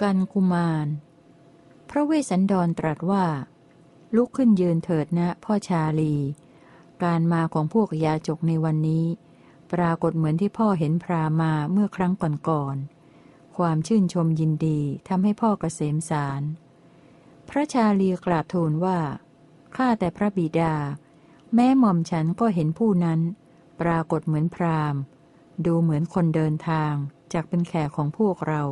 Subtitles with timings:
[0.00, 0.86] กันกุมาร
[1.90, 3.24] พระเวสสันดรตรัสว่า
[4.16, 6.14] ลุกขึ้นยืนเถิดนะพ่อชาลี
[7.02, 9.06] การมาของพวกยาจกในวันนี้
[9.72, 12.12] ปรากฏเหมือนที่พ่อเห็นพรามาเมื่อครั้ง
[12.48, 16.42] ก่อนๆความชื่นชมยินดีทำให้พ่อเกษมสาร
[17.48, 18.98] พระชาลีกราบทูลว่า
[19.76, 20.74] ข้าแต่พระบิดา
[21.54, 23.20] แม้หม่อมฉันก็เห็นผู้นั้น
[23.80, 24.94] ปรากฏเหมือนพราม
[25.66, 26.92] ดูเหมือนคนเดินทาง
[27.32, 28.62] จากเป็นแขกของพวกเรา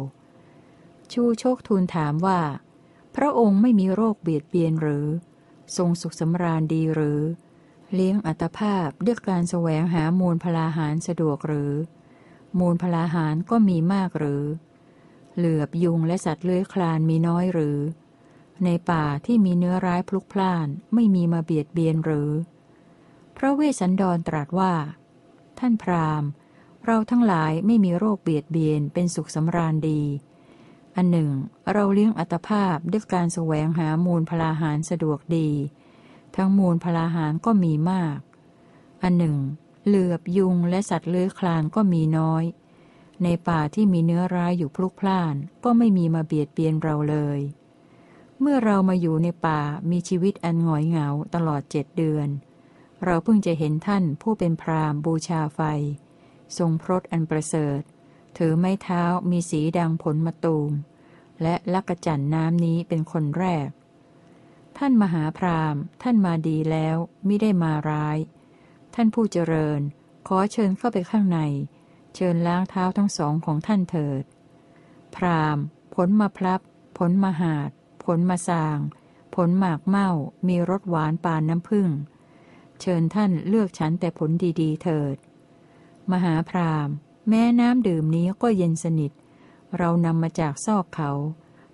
[1.13, 2.41] ชูโชคทูลถามว่า
[3.17, 5.07] พระองค์ไม่มีโรคเบียดเบียนหรือ
[5.77, 7.21] ทรงสุขสำราญดีหรือ
[7.95, 11.73] เลี้ยงอัตภาพด้วยการแสวงหามูลพลาหารสะดวกหรือ
[12.59, 14.45] มูลพลาหารก็มีมากหรือ
[15.37, 17.79] เหลือบยุงและสัตว์เลื้อยคลานมีน้อยหรือ
[18.65, 22.31] ในป่าที่มีเนื้อร้ายพลุกพล่านไม่มีมาเบียดเบียนหรือ
[23.37, 24.75] พระเวสสันดรตรัสว่า
[25.59, 26.29] ท่านพราหมณ์
[26.87, 30.03] เราทั้งหลายไม่มีโรคเบียดเบียนเป็นสุขสำราญดี
[30.97, 31.31] อันหนึ่ง
[31.73, 35.51] เราเลี้ยงอัตภาพด้วยการแสวงหามูลพลาหารสะดวกดี
[36.37, 38.19] ทั้งมูลพลาหารก็มีมาก
[39.03, 39.37] อันหนึ่ง
[39.87, 42.45] เหลือบยุงและสัตว์เลื้อยคลานก็มีน้อย
[43.23, 47.41] ในป่าที่มีเนื้อร้ายอยู่พลุกพล่าน ก็ไม่มีมาเบียดเบียนเราเลย
[48.41, 52.29] เมื่อเรามาอยู่ในป่ามีชีวิตอันหงอยเหงาตลอดเจ็ดเดือน
[53.05, 55.61] เราเพิ่งจะเห็นท่านผู้เป็นพรามบูชาไฟ
[56.59, 57.81] ทรงพรตอันประเสริฐ
[58.39, 60.73] ถือไม้เท้ามีสีดังผลมะตูม
[61.43, 63.69] และลักกระจันน้ำนี้เป็นคนแรก
[64.79, 68.19] ท่านมหาพรามท่านมาดีแล้วไม่ได้มาร้าย
[68.95, 69.81] ท่านผู้เจริญ
[70.29, 71.41] ขอเชิญเข้าไปข้างใน
[72.15, 74.23] เชิญล้างเท้าทั้งสองของท่านเถิด
[75.15, 75.59] พราม
[75.95, 76.61] ผลมาพลับ
[76.99, 77.71] ผลมาหาด
[78.05, 78.79] ผลมาสาง
[79.35, 80.11] ผลหมากเม่า
[80.49, 81.89] มีรสหวานปานน้ำผึ้ง
[82.81, 84.31] เชิญท่านเลือกฉันแต่ผล
[84.61, 85.17] ดีๆ เถิด
[86.13, 86.89] มหาพราม
[87.29, 89.13] แม้น้ำดื่มนี้ก็เย็นสนิท
[89.79, 91.11] เรานำมาจากซอกเขา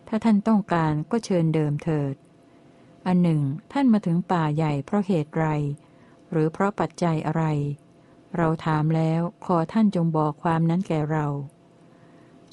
[0.09, 2.15] ถ้าท่านต้องการก็เชิญเดิมเถิด
[3.07, 5.47] อันหนึ่ง ท่านมาถึงป่าใหญ่เพราะเหตุไร
[6.31, 7.45] หรือเพราะปัจจัยอะไร
[8.37, 11.27] เราถามแล้วขอท่านจงบอกความนั้นแก่เรา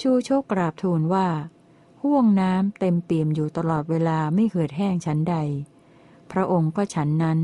[0.02, 1.28] ชูโชคกราบทูลว่า
[2.02, 5.36] ห่วงน้ำเต็มเปี่ยมอยู่ตลอดเวลาไม่เหือดแห้งชั้นใด
[6.32, 7.40] พระองค์ก็ฉันนั้น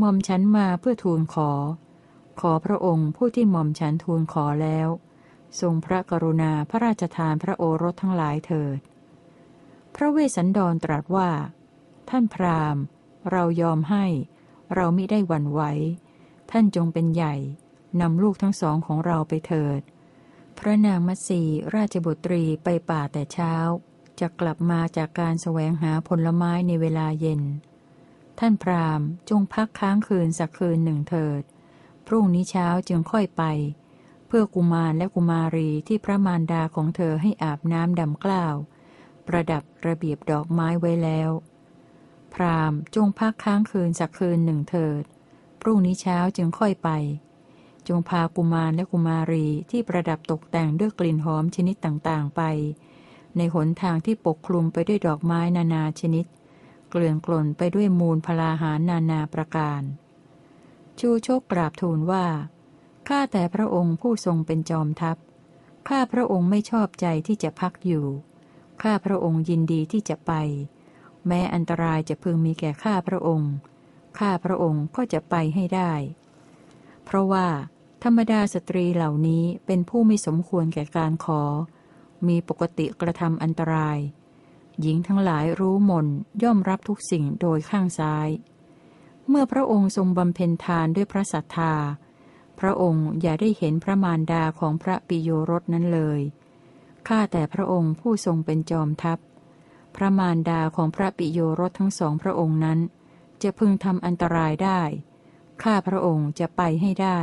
[0.00, 1.50] มอมฉันมาเพื่อทูลขอ
[2.40, 4.88] ขอพระองค์ผู้ที่หม่อมฉันทูลขอแล้ว
[5.60, 8.78] ทรงพระกรุณาพระราชทานพระโอรสทั้งหลายเถิด
[9.94, 11.30] พระเวสสันดรตรัสว่า
[12.10, 12.82] ท่านพราหมณ์
[13.30, 14.06] เรายอมให้
[14.74, 15.62] เรามิได้หวั่นไหว
[16.50, 17.34] ท่านจงเป็นใหญ่
[18.00, 19.80] นำลูกทั้งสองของเราไปเถิด
[20.58, 21.42] พระนางมัตสี
[21.74, 23.54] ราชบุตรีไปป่าแต่เช้า
[24.20, 27.42] จะกลับมาจากการแสวงหาผลไม้ในเวลาเย็น
[28.38, 31.42] ท่านพราหมณ์จงพักค้างคืนสักคืนหนึ่งเถิด
[32.06, 33.42] พรุ่งนี้เช้าจึงค่อยไป
[34.26, 38.54] เพื่อกุมารและกุมารีที่พระมารดาของเธอให้อาบน้ำดำกล้าว
[39.26, 41.30] ประดับระเบียบดอกไม้ไว้แล้ว
[42.34, 45.02] พรามจงพักค้างคืนสักคืนหนึ่งเถิด
[45.60, 46.90] พรุ่งนี้เช้าจึงค่อยไป
[47.88, 52.42] จงพากุมารและกุมารีที่ประดับตกแต่งด้วยกลิ่นหอมชนิดต่างๆไป
[53.36, 56.26] ในหนทางที่ปกคลุมไปด้วยดอกไม้นานาชนิด
[56.90, 59.82] เกลื่อนกล่นไปด้วยมูลพลาหารนานาประการ
[61.00, 62.26] ชูโชคกราบทูลว่า
[63.08, 65.16] ข้าแต่พระองค์ผู้ทรงเป็นจอมทัพ
[65.88, 68.06] ข้าพระองค์ไม่ชอบใจที่จะพักอยู่
[68.82, 70.32] ข้าพระองค์ยินดีที่จะไป
[71.26, 73.52] แม้อันตรายจะพึงมีแก่ข้าพระองค์
[74.18, 75.92] ข้าพระองค์ก็จะไปให้ได้
[77.04, 77.46] เพราะว่า
[78.04, 81.42] ธรรมดาสตรีเหล่านี้เป็นผู้ไม่สมควรแก่การขอ
[82.28, 83.98] มีปกติกระทำอันตราย
[84.80, 86.06] หญิงทั้งหลายรู้มน
[86.42, 88.28] ย่อมรับทุกสิ่งโดยข้างซ้าย
[89.34, 91.74] เมื่อพระองค์ทรงบำเพ็ญทานด้วยพระศรัทธา
[92.60, 96.20] พระองค์อย่าได้เห็นพระมารดาของพระปิโยรสนั้นเลย
[97.08, 99.18] ข้าแต่พระองค์ผู้ทรงเป็นจอมทัพ
[99.96, 102.78] พระมารดาของพระปิโยรสทั้งสองพระองค์นั้น
[103.42, 104.80] จะพึงทำอันตรายได้
[105.62, 107.20] ข้าพระองค์จะไปให้ได้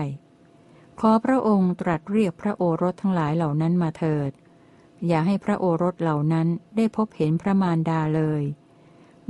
[1.00, 4.32] ขอพระองค์ตรัสเรียกพระโอรสทั้งหลายเหล่านั้นมาเถิด
[5.08, 8.44] อย่าให้พระโอรสเหล่านั้นได้พบเห็นพระมารดาเลย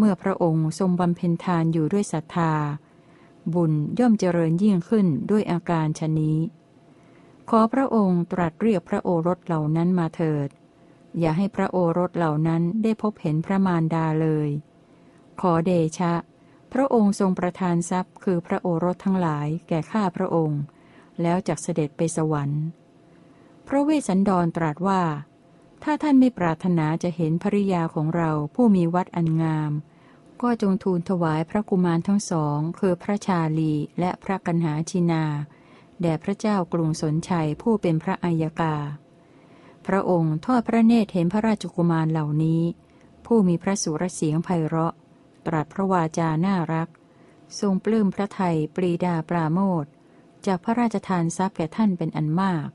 [0.01, 2.53] เมื่อพระองค์ทรงบำเพ็ญทานอยู่ด้วยศรัทธา
[3.53, 6.37] บุญย่อมเจริญยิ่งขึ้นด้วยอาการชนี้
[7.49, 10.49] ขอพระองค์ตรัสเรียกพระโอรสเหล่านั้นมาเถิด
[11.19, 14.49] อย่าให้พระโอรสเหล่านั้นได้พบเห็นพระมารดาเลย
[15.41, 16.13] ขอเดชะ
[16.73, 20.61] พระองค์ทรงประทานทรัพย์ คือพระโอรสทั้งหลายแก่ข้าพระองค์
[21.21, 22.63] แล้วจักเสด็จไปสวรรค์
[23.67, 25.01] พระเวสสันดรตรัสว่า
[25.83, 29.71] ถ้าท่านไม่ปรารถนาจะเห็นภริยาของเราผู้มีวัดอันงาม
[30.41, 35.23] ก็จงทูลถวายพระกุมารทั้งสอง คือพระชาลีและพระกันหาชินา
[36.01, 42.61] แด่พระเจ้ากรุงสนชัยผู้เป็นพระอัยกาพพระองค์ทอดพระเนตรเห็นพระราชกุมารเหล่านี้
[43.25, 44.93] ผู้มีพระสุรเสียงไพเราะ
[45.47, 46.89] ตรัสพระวาจาน่ารัก
[47.59, 49.85] ทรงปลื้มพระไทยปรีดาปราโมท
[50.45, 52.67] จากพระราชทานทรัพย์แก่ท่านเป็นอันมาก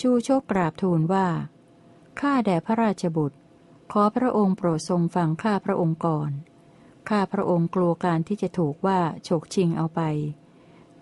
[0.00, 1.26] ชูโชคกราบทูลว่า
[2.20, 3.38] ข้าแด่พระราชบุตร
[3.92, 6.30] ขอพระองค์โปรดทรงฟังข้าพระองค์ก่อน
[7.08, 10.00] ข้าพระองค์กลัวการที่จะถูกว่าฉกชิงเอาไป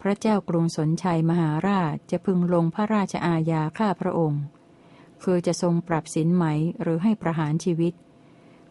[0.00, 4.42] พระเจ้ากรุงสนชัยมหาราชจะพึงลงพระราชอาญาข้าพระองค์
[5.22, 6.44] คือจะทรงปรับสินไหม
[6.82, 7.94] หรือให้ประหารชีวิต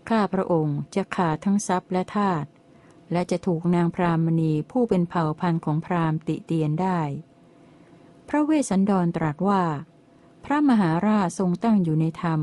[0.10, 2.46] ข้าพระองค์จะขาดทั้งทรัพย์และทาส
[3.12, 7.00] และจะถูกนางพรามณีผู้เป็นเผ่าพันธุ์ของพราหมณ์ติเตียนได้
[8.28, 9.63] พระเวสสันดรตรัสว่า
[10.45, 12.42] พระมหาราชทรงตั้งอยู่ในธรรม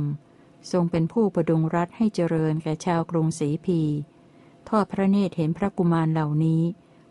[0.73, 3.81] ทรงเป็นผู้ประดุงรัฐให้เจริญแก่ชาวกรุงศรีพี
[4.69, 6.63] ทอดพระเนตรเห็นพระกุมารเหล่านี้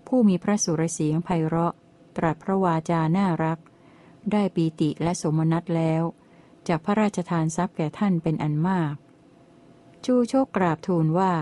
[0.08, 1.74] ผู้มีพระสุรเสียงไพเราะ
[2.18, 3.60] ตรัสพระวาจาน่ารัก
[4.32, 6.04] ได้ปีติและสมนัตแล้ว
[6.68, 8.96] จากพระราชทานทรัพย์แก่ท่านเป็นอันมาก
[10.06, 11.34] ชูโชคกราบทูลว่า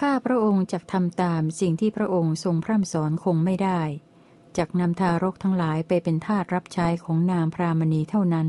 [0.00, 3.80] ข้าพระองค์จะทำตามสิ่งที่พระองค์ทรงพร่ำสอนคงไม่ได้
[4.58, 8.48] จกนำทารกทั้งหลายไปเป็นทาสรับใช้ของนางพรามณีเท่านั้น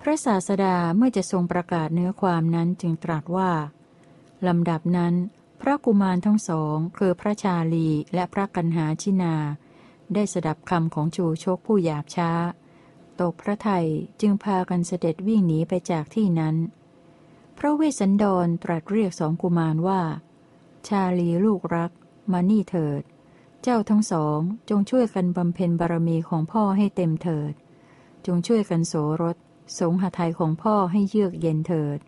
[0.00, 3.50] พระศาสดาเมื่อจะทรงประกาศเนื้อความนั้นจึงตรัสว่า
[4.46, 5.14] ลำดับนั้น
[5.60, 9.34] พระกุมารทั้งสองคือพระชาลีและพระกันหาชินา
[10.14, 12.30] ได้สดับคำของจูชกผู้หยาบช้า
[13.20, 13.86] ตกพระไทย
[14.20, 16.56] จึงพากันเสด็จวิ่งหนีไปจากที่นั้น
[17.58, 20.00] พระเวสสันดรตรัสเรียกสองกุมารว่า
[20.88, 21.90] ชาลีลูกรัก
[22.32, 23.02] มานี่เถิด
[23.62, 27.52] เจ้าทั้งสองจงช่วยกันบำเพ็ญบารมีของพ่อให้เต็มเถิด
[28.26, 29.36] จงช่วยกันโสรส
[29.78, 31.98] สงหทัยของพ่อให้เยือกเย็นเถิด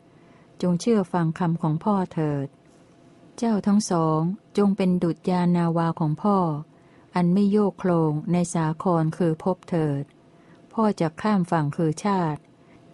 [0.62, 2.46] จงเชื่อฟังคำของพ่อเถิด
[3.38, 4.20] เจ้าทั้งสอง
[4.58, 6.36] จงเป็นดุจยานาวาของพ่อ
[7.14, 10.02] อันไม่โยกโคลงในสาครคือพบเถิด
[10.72, 12.40] พ่อจะข้ามฝั่งคือชาติ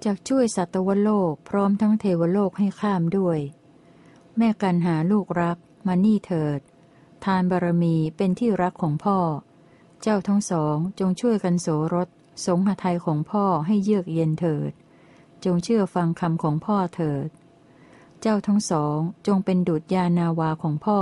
[0.04, 3.38] จักช่วยสัตวโลกพร้อมทั้งเทวโลกให้ข้ามด้วย
[4.36, 6.60] แม่กันหาลูกรักมานี่เถิด
[7.24, 9.18] ทานบารมีเป็นที่รักของพ่อ
[10.02, 12.08] เจ้าทั้งสองจงช่วยกันโสรส
[12.44, 14.72] สงหทัยของพ่อให้เยือกเย็นเถิด
[15.44, 17.28] จงเชื่อฟังคำของพ่อเถิด
[18.20, 21.00] เจ้าทั้งสองจงเป็นดุจยานาวาของพ่อ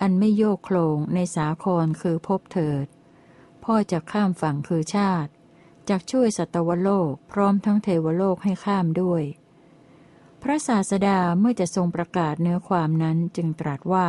[0.00, 2.86] อันไม่โยกโคลงในสาครคือพบเถิด
[3.64, 5.30] พ่อจะข้ามฝั่งคือชาติ
[5.88, 9.22] จักช่วยสัตวโลกพร้อมทั้งเทวโลกให้ข้ามด้วย
[10.42, 14.08] พระศาสดาเมื่อจะทรงประกาศเนื้อความนั้นจึงตรัสว่า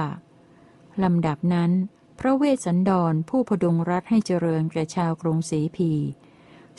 [1.04, 1.72] ลำดับนั้น
[2.20, 5.92] พระเวสสันดรผู้พดุงรัฐให้เจริญแก่ชาวกรุงศรีพี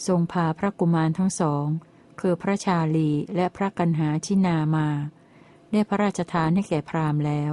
[0.06, 1.66] ทรงพาพระกุมารทั้งสอง
[2.20, 4.88] คือพระชาลีและพระกันหาชินามา
[5.72, 7.52] ได้พระราชทานให้แก่พราหมณ์แล้ว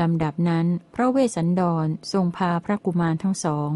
[0.00, 3.70] ลำดับนั้นพระเวสสันดรทรงพาพระกุมารทั้งสอง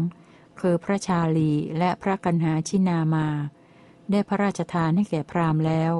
[0.59, 3.27] คือพระชาลีและพระกันหาชินามา
[4.11, 5.93] ได้พระราชทานให้แก่พราหมณ์แล้ว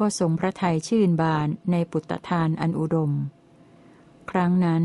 [0.00, 3.12] ก็ทรงพระทัยชื่นบานในปุตตทานอันอุดม
[4.30, 4.82] ครั้งนั้น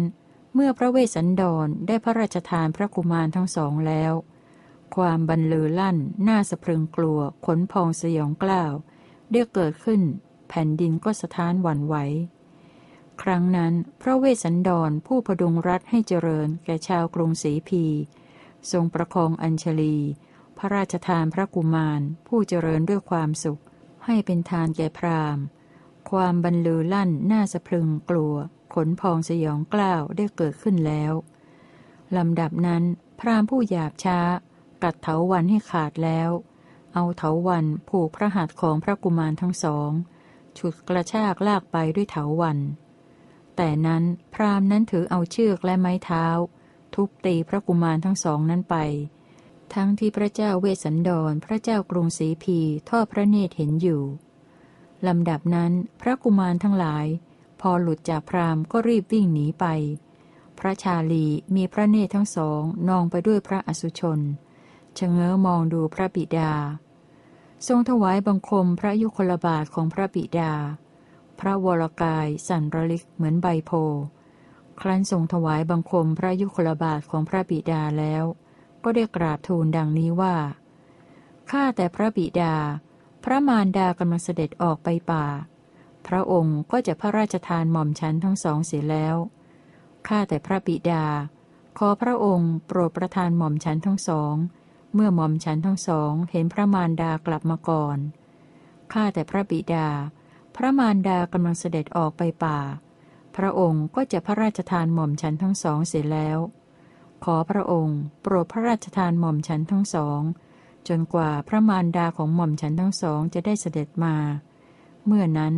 [0.54, 4.13] เมื่อพระเวสสันดรได้พระราชทานพระกุมารทั้งสองแล้ว
[4.95, 5.98] ความบันลือลั่น
[6.28, 8.74] น่าสะพรึงกลัว ขนพองสยองกล้าว
[9.31, 10.01] ได้เกิดขึ้น
[10.50, 11.95] แผ่นดินก็สะท้านหวั่นไหว
[13.22, 17.86] ครั้งนั้นพระเวสสันดรผู้พดุงรัฐให้เจริญแก่ชาวกรุงศรีพี
[18.72, 19.98] ทรงประคองอัญชลี
[20.57, 23.62] พระราชทานพระกุมาร ผู้เจริญด้วยความสุข
[24.06, 25.44] ให้เป็นทานแก่พราหมณ์
[26.10, 28.36] ความบรรลือลั่น น่าสะพรึงกลัว
[28.74, 31.13] ขนพองสยองกล้าวได้เกิดขึ้นแล้ว
[32.18, 32.84] ลำดับนั้น
[33.20, 34.20] พราหมณ์ผู้หยาบช้า
[34.84, 36.30] กัดเถาวันให้ขาดแล้ว
[36.94, 39.92] เอาเถาวันผูกพระหัตถ์ของพระกุมารทั้งสอง
[40.58, 42.60] ฉุดกระชากลากไปด้วยเถาวัน
[43.56, 46.25] แต่นั้นพราหมณ์นั้นถือเอาเชือกและไม้เท้า
[46.94, 48.75] ทุบตีพระกุมารทั้งสองนั้นไป
[49.74, 52.60] ทั้งที่พระเจ้าเวสสันดรพระเจ้ากรุงศรีพี
[52.90, 54.04] ทอดพระเนตรเห็นอยู่
[55.08, 55.72] ลำดับนั้น
[56.02, 57.06] พระกุมารทั้งหลาย
[57.62, 59.66] พอหลุดจากพราหมณ์ก็รีบวิ่งหนีไป
[60.60, 61.25] พระชาลี
[61.56, 64.20] มีพระเนตรทั้งสองนองไปด้วยพระอสุชน
[65.00, 66.52] ชะเง้อมองดูพระบิดา
[67.68, 70.54] ทรงถวายบังคมพระยุคลบาทของพระบิดา
[71.40, 73.72] พระวรกายสั่นระลิกเหมือนใบโพ
[74.80, 78.24] ครั้นทรงถวายบังคมพระยุคลบาทของพระบิดาแล้ว
[78.84, 80.36] ก็ได้กราบทูลดังนี้ว่า
[81.52, 82.54] ข้าแต่พระบิดา
[83.24, 85.26] พระมารดากำลังเสด็จออกไปป่า
[86.08, 89.16] พระองค์ก็จะพระราชทานหม่อมฉันทั้งสองเสียแล้ว
[90.08, 91.06] ข้าแต่พระบิดา
[91.78, 94.36] ขอพระองค์โปรดประทานหม่อมฉันทั้งสอง
[94.94, 97.98] เมื่อหม่อมฉันทั้งสองเห็นพระมารดากลับมาก่อน
[98.94, 99.88] ข้าแต่พระบิดา
[100.56, 102.60] พระมารดากำลังเสด็จออกไปป่า
[103.36, 106.38] พระองค์ก็จะพระราชทานหม่อมฉันทั้งสองเสร็จแล้ว
[107.24, 110.22] ขอพระองค์โปรดพระราชทานหม่อมฉันทั้งสอง
[110.88, 114.16] จนกว่าพระมารดาของหม่อมฉันทั้งสองจะได้เสด็จมา
[115.06, 115.54] เมื่อนั้น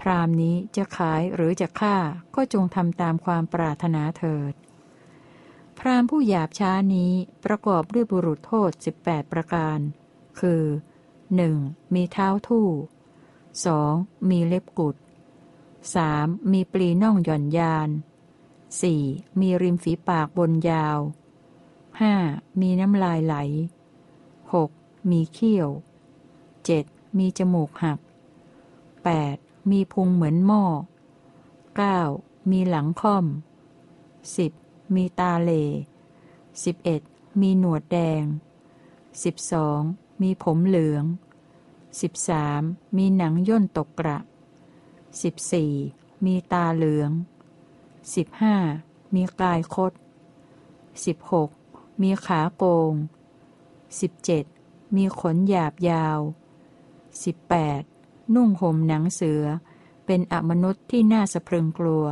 [0.00, 1.96] พรามนี้จะขายหรือจะฆ่า
[2.34, 4.52] ก็จงทำตามความปรารถนาเถิด
[5.82, 7.12] พรามผู้หยาบช้านี้
[7.44, 8.70] ประกอบด้วยบุรุษโทษ
[9.02, 9.78] 18 ประการ
[10.40, 10.62] คือ
[11.28, 11.94] 1.
[11.94, 12.68] มีเท้าทู่
[13.48, 14.30] 2.
[14.30, 14.96] มีเล็บกุด
[15.74, 16.52] 3.
[16.52, 17.88] มีปลีน่องหย่อนยาน
[18.80, 19.40] 4.
[19.40, 20.98] มีริมฝีปากบนยาว
[21.80, 22.60] 5.
[22.60, 23.34] มีน้ำลายไหล
[24.42, 25.10] 6.
[25.10, 25.68] มีเขี้ยว
[26.42, 27.18] 7.
[27.18, 27.98] มีจมูกหัก
[28.84, 29.70] 8.
[29.70, 30.64] มีพุงเหมือนหม้อ
[31.98, 32.50] 9.
[32.50, 34.59] มีหลังค่อม 10.
[34.94, 35.66] มีตาเหล่
[36.72, 37.40] 11.
[37.40, 38.24] มีหนวดแดง
[39.02, 40.22] 12.
[40.22, 41.04] มีผมเหลือง
[42.00, 42.96] 13.
[42.96, 44.18] มีหนังย่นตกกระ
[45.02, 46.24] 14.
[46.24, 47.10] มีตาเหลือง
[47.92, 49.14] 15.
[49.14, 49.92] มีกายคด
[51.16, 52.02] 16.
[52.02, 52.92] มีขาโกง
[54.14, 54.96] 17.
[54.96, 56.18] มีขนหยาบยาว
[57.52, 58.34] 18.
[58.34, 59.44] นุ่งห่มหนังเสือ
[60.06, 62.04] เป็นอมนุษย์ที่น่าสะพรึงกลัว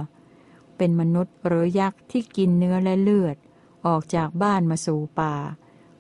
[0.79, 3.37] เป็นมนุษย์หรือยักษ์ที่กินเนื้อและเลือด
[3.87, 5.35] ออกจากบ้านมาสู่ป่า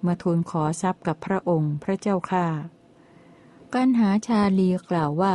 [0.06, 2.46] มาทูลขอทรัพย์กับพระองค์พระเจ้าข้า
[3.74, 5.34] กันหาชาลีกล่าวว่า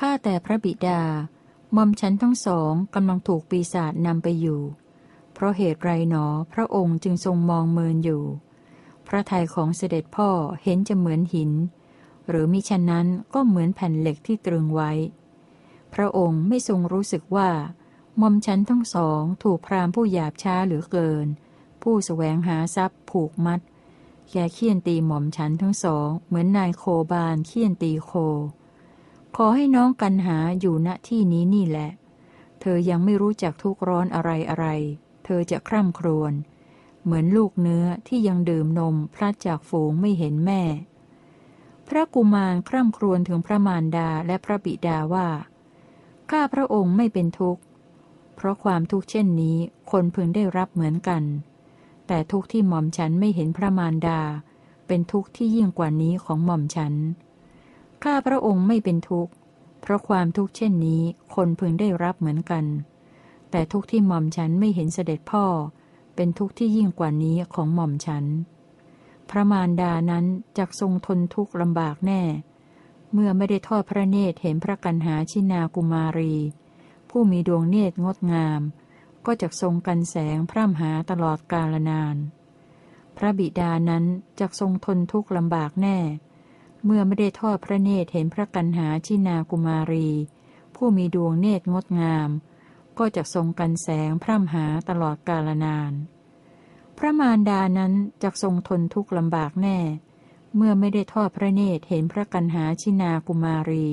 [0.00, 1.00] ข้าแต่พระบิดา
[1.76, 4.60] มอมฉันทั้งสองกำลังถูกปีศาจนำไปอยู่
[5.32, 8.22] เพราะเหตุไรหนอพระองค์จึงทรงมองเมินอยู่
[9.06, 10.30] พระทัยของเสด็จพ่อ
[10.62, 11.50] เห็นจะเหมือนหิน
[12.28, 14.90] หรือมิฉะนั้นก็เหมือนแผ่นเหล็กที่ตรึงไว้
[15.94, 17.50] พระองค์ไม่ทรงรู้สึกว่า
[18.20, 21.26] มอมฉันทั้งสองถูกพรามผู้หยาบช้าหรือเกิน
[21.82, 23.60] ผู้สแสวงหาทรัพย์ผูกมัด
[24.30, 28.12] แกเคี่ยนตีหม่อมฉันทั้งสอง เหมือนนายโคบานเคี่ยนตีโค
[29.36, 31.90] ขอให้น้องกันหาอยู่ณที่นี้นี่แหละ
[32.60, 34.66] เธอยังไม่รู้จักทุกร้อนอะไรอะไร
[35.24, 36.32] เธอจะคร่ำครวญ
[37.04, 40.62] เหมือนลูกเนื้อที่ยังดื่มนมพลัดจากฝูงไม่เห็นแม่
[41.88, 45.28] พระกุมารคร่ำครวญถึงพระมารดาและพระบิดาว่า
[46.30, 47.62] ข้าพระองค์ไม่เป็นทุกข์
[48.42, 49.56] เพราะความทุกข์เช่นนี้
[49.90, 51.22] คนพึงได้รับเหมือนกัน
[52.06, 54.20] แต่ทุกข์ที่หม่อมฉันไม่เห็นพระมารดา
[54.86, 56.94] เป็นทุกข์ที่ยิ่งกว่านี้ของหม่อมฉัน
[58.02, 59.32] ข้าพระองค์ไม่เป็นทุกข์
[59.80, 61.02] เพราะความทุกข์เช่นนี้
[61.34, 62.64] คนพึงได้รับเหมือนกัน
[63.50, 65.44] แต่ทุกข์ที่หม่อมฉันไม่เห็นเสด็จพ่อ
[66.14, 68.24] เป็นทุกข์ที่ยิ่งกว่านี้ของหม่อมฉัน
[69.30, 70.24] พระมารดานั้น
[70.58, 72.22] จักทรงทนทุกข์ลำบากแน่
[73.12, 76.34] เมื่อไม่ได้ทอดพระเนตรเห็นพระกันหาชินากุมารี
[77.14, 78.60] ผู้มีดวงเนตรงดงาม
[79.26, 82.16] ก็จะทรงกันแสงพร่ำหาตลอดกาลนาน
[83.16, 84.04] พระบิดานั้น
[84.40, 85.98] จะทรงทนทุกข์ลำบากแน่
[86.84, 90.08] เมื่อไม่ได้ทอดพระเนตรเห็นพระกันหาชินากุมารี
[90.76, 92.30] ผู้มีดวงเนตรงดงาม
[92.98, 95.92] ก็จะทรงกันแสงพร่ำหาตลอดกาลนาน
[96.98, 97.92] พระมารดานั้น
[98.22, 99.78] จะทรงทนทุกข์ลำบากแน่
[100.56, 103.86] เมื่อไม่ได้ทอดพระเนตรเห็นพระกันหาชินากุมารี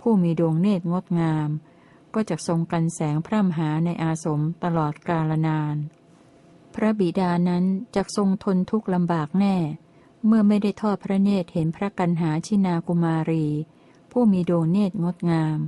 [0.00, 1.48] ผู้มีดวงเนตรงดงาม
[2.14, 5.76] ก็จะทรงกันแสงพร่ำหาในอาสมตลอดกาลนาน
[6.74, 7.64] พระบิดานั้น
[7.94, 9.56] จะทรงทนทุกข์ลำบากแน่
[10.26, 13.46] เมื่อไม่ได้ทอดพระเนตรเห็นพระกันหาชินากุมารี
[14.10, 15.58] ผู้มีดวงเนตรงดงาม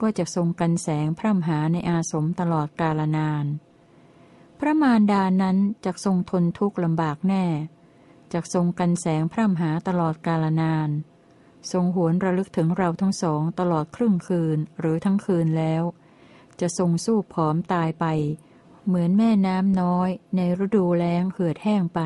[0.00, 3.46] ก็จะทรงกันแสงพร่ำหาในอาสมตลอดกาลนาน
[4.58, 7.44] พระมารดานั้นจะทรงทนทุกข์ลำบากแน่
[8.32, 10.88] จะทรงกันแสงพร่ำหาตลอดกาลนาน
[11.72, 15.82] ทรงหวนระลึกถึงเราทั้งสองตลอดครึ่งคืนหรือทั้งคืนแล้ว
[16.60, 18.06] จะทรงสู้ผอมตายไป
[18.86, 22.00] เหมือนแม่น้ำน้อยในฤดูแล้งเหือดแห้งไป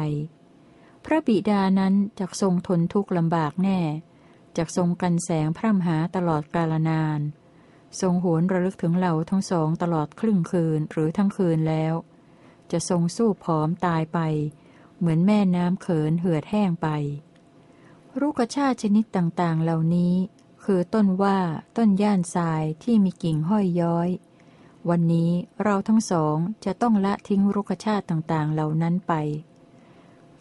[1.05, 3.81] พระบิดานั้นจะทรงทนทุกข์ลำบากแน่
[4.57, 7.21] จะทรงกันแสงพร่ำหาตลอดกาลนาน
[8.01, 11.95] ทรงหวนระลึกถึงเราทั้งสองตลอดครึ่งคืนหรือทั้งคืนแล้ว
[12.73, 14.19] จะทรงสู้ผอมตายไป
[14.99, 16.89] เหมือนแม่น้ำเขินเหือดแห้งไป
[18.19, 20.15] รุกชาติชนิดต่างๆ เหล่านี้
[20.65, 21.39] คือต้นว่า
[21.77, 24.09] ต้นย่านทรายที่มีกิ่งห้อยย้อย
[24.89, 25.31] วันนี้
[25.63, 29.13] เราทั้งสองจะต้องละทิ้งรุกชาติต่างๆ เหล่านั้นไป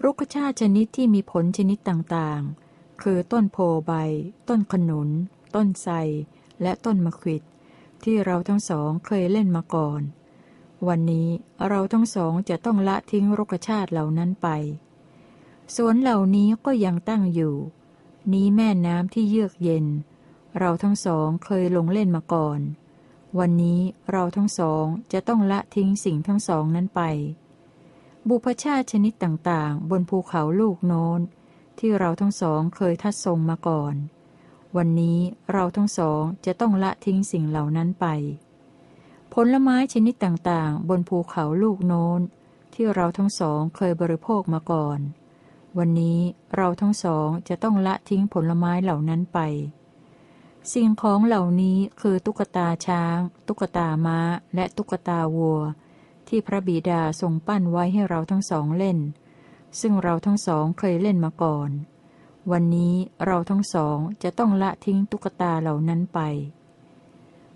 [0.03, 3.57] รุกชาติชนิดที่มีผลชนิดต่างๆ คือต้นโพ
[3.88, 3.93] ใบ
[4.49, 5.09] ต้นขนุน
[5.55, 5.93] ต้นไทร
[6.61, 7.43] และต้นมะขิด
[8.03, 10.01] ที่เราทั้งสองเคยเล่นมาก่อน
[10.88, 11.29] วันนี้
[11.67, 14.47] เราทั้งสองจะต้องละทิ้งรุกชาติเหล่านั้นไป
[15.75, 17.55] สวนเหล่านี้ก็ยังตั้งอยู่
[18.33, 19.85] นี้แม่น้ำที่เยือกเย็น
[20.59, 22.59] เราทั้งสองเคยลงเล่นมาก่อน
[23.39, 23.79] วันนี้
[24.11, 27.01] เราทั้งสองจะต้องละทิ้งสิ่งทั้งสองนั้นไป
[28.27, 31.19] บุพชาติชนิดต่างๆ บนภูเขาลูกโน้น
[31.79, 33.95] ที่เราทั้งสองเคยทัดทรงมาก่อน
[34.77, 35.19] วันนี้
[35.51, 38.05] เราทั้งสองจะต้องละทิ้งสิ่งเหล่านั้นไป
[39.33, 42.21] ผลไม้ชนิดต่างๆ บนภูเขาลูกโน้น
[42.73, 44.99] ที่เราทั้งสองเคยบริโภคมาก่อน
[45.77, 46.19] วันนี้
[46.55, 49.39] เราทั้งสองจะต้องละทิ้งผลไม้เหล่านั้นไป
[50.73, 54.19] สิ่งของเหล่านี้คือตุ๊กตาช้าง ตุ๊กตาม้า
[54.55, 55.61] และตุ๊กตาวัว
[56.27, 58.99] ที่พระบิดาทรงปั้นไว้ให้เราทั้งสองเล่น
[59.79, 61.69] ซึ่งเราทั้งสองเคยเล่นมาก่อน
[62.51, 62.93] วันนี้
[63.25, 66.19] เราทั้งสองจะต้องละทิ้งตุ๊กตาเหล่านั้นไป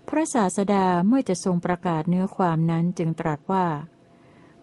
[0.08, 3.66] พระศาสดาเมื่อจะทรงประกาศเนื้อความนั้นจึงตรัสว่า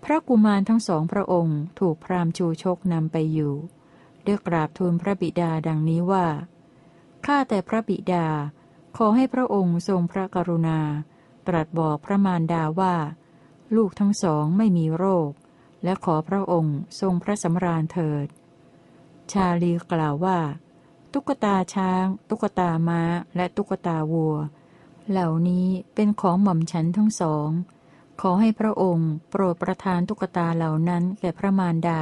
[0.03, 3.53] พระกุมารทั้งสองพระองค์ถูกพราหมณ์ชูชกนำไปอยู่
[4.23, 6.27] เรียกราบทูลพระบิดาดังนี้ว่า
[7.25, 8.27] ข้าแต่พระบิดา
[8.97, 10.79] ขอให้พระองค์ทรงพระกรุณา
[11.47, 12.95] ตรัสบอกพระมารดาว่า
[13.75, 15.31] ลูกทั้งสองไม่มีโรค
[15.83, 18.27] และขอพระองค์ทรงพระสำราญเถิด
[19.31, 20.39] ชาลีกล่าวว่า
[21.13, 23.01] ตุ๊กตาช้าง ตุ๊กตาม้า
[23.35, 24.35] และตุ๊กตาวัว
[25.09, 27.49] เหล่านี้เป็นของหม่อมฉันทั้งสอง
[28.25, 32.01] ขอให้พระองค์ โปรดประทานตุ๊กตาเหล่านั้นแก่พระมารดา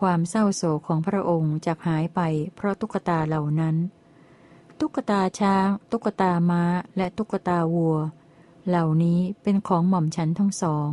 [0.00, 2.20] ความเศร้าโศกของพระองค์จะหายไป
[2.54, 3.76] เพราะตุ๊กตาเหล่านั้น
[4.80, 6.62] ตุ๊กตาช้าง ตุ๊กตาม้า
[6.96, 7.98] และตุ๊กตาวัว
[8.68, 10.90] เหล่านี้เป็นของหม่อมฉันทั้งสอง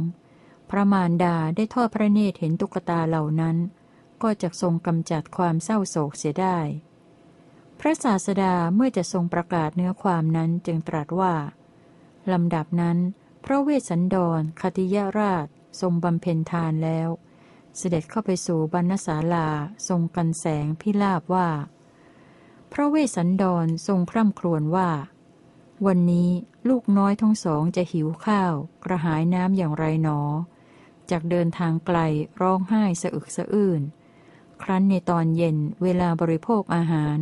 [0.70, 3.58] พระมารดาได้ทอดพระเนตรเห็นตุ๊กตาเหล่านั้น
[4.22, 6.58] ก็จะทรงกำจัดความเศร้าโศกเสียได้
[7.80, 11.34] พระศาสดาเมื่อจะทรงประกาศเนื้อความนั้นจึงตรัสว่า
[12.32, 12.98] ลำดับนั้น
[13.46, 15.48] พระเวสสันดรคติยราช
[15.82, 17.10] ทรงบำเพ็ญทานแล้ว
[17.78, 19.48] เสด็จเข้าไปสู่บรรณศาลา
[19.88, 21.50] ทรงกันแสงพิลาบว่า
[22.72, 24.90] พระเวสสันดรทรงคร่ำครวญว่า
[25.86, 26.30] วันนี้
[26.70, 28.54] ลูกน้อยทั้งสองจะหิวข้าว
[28.86, 30.20] กระหายน้ำอย่างไรหนอ
[31.10, 31.98] จากเดินทางไกล
[32.42, 33.82] ร้องไห้สะอึกสะอื้น
[34.62, 37.18] ครั้นในตอนเย็นเวลาบริโภคอาหาร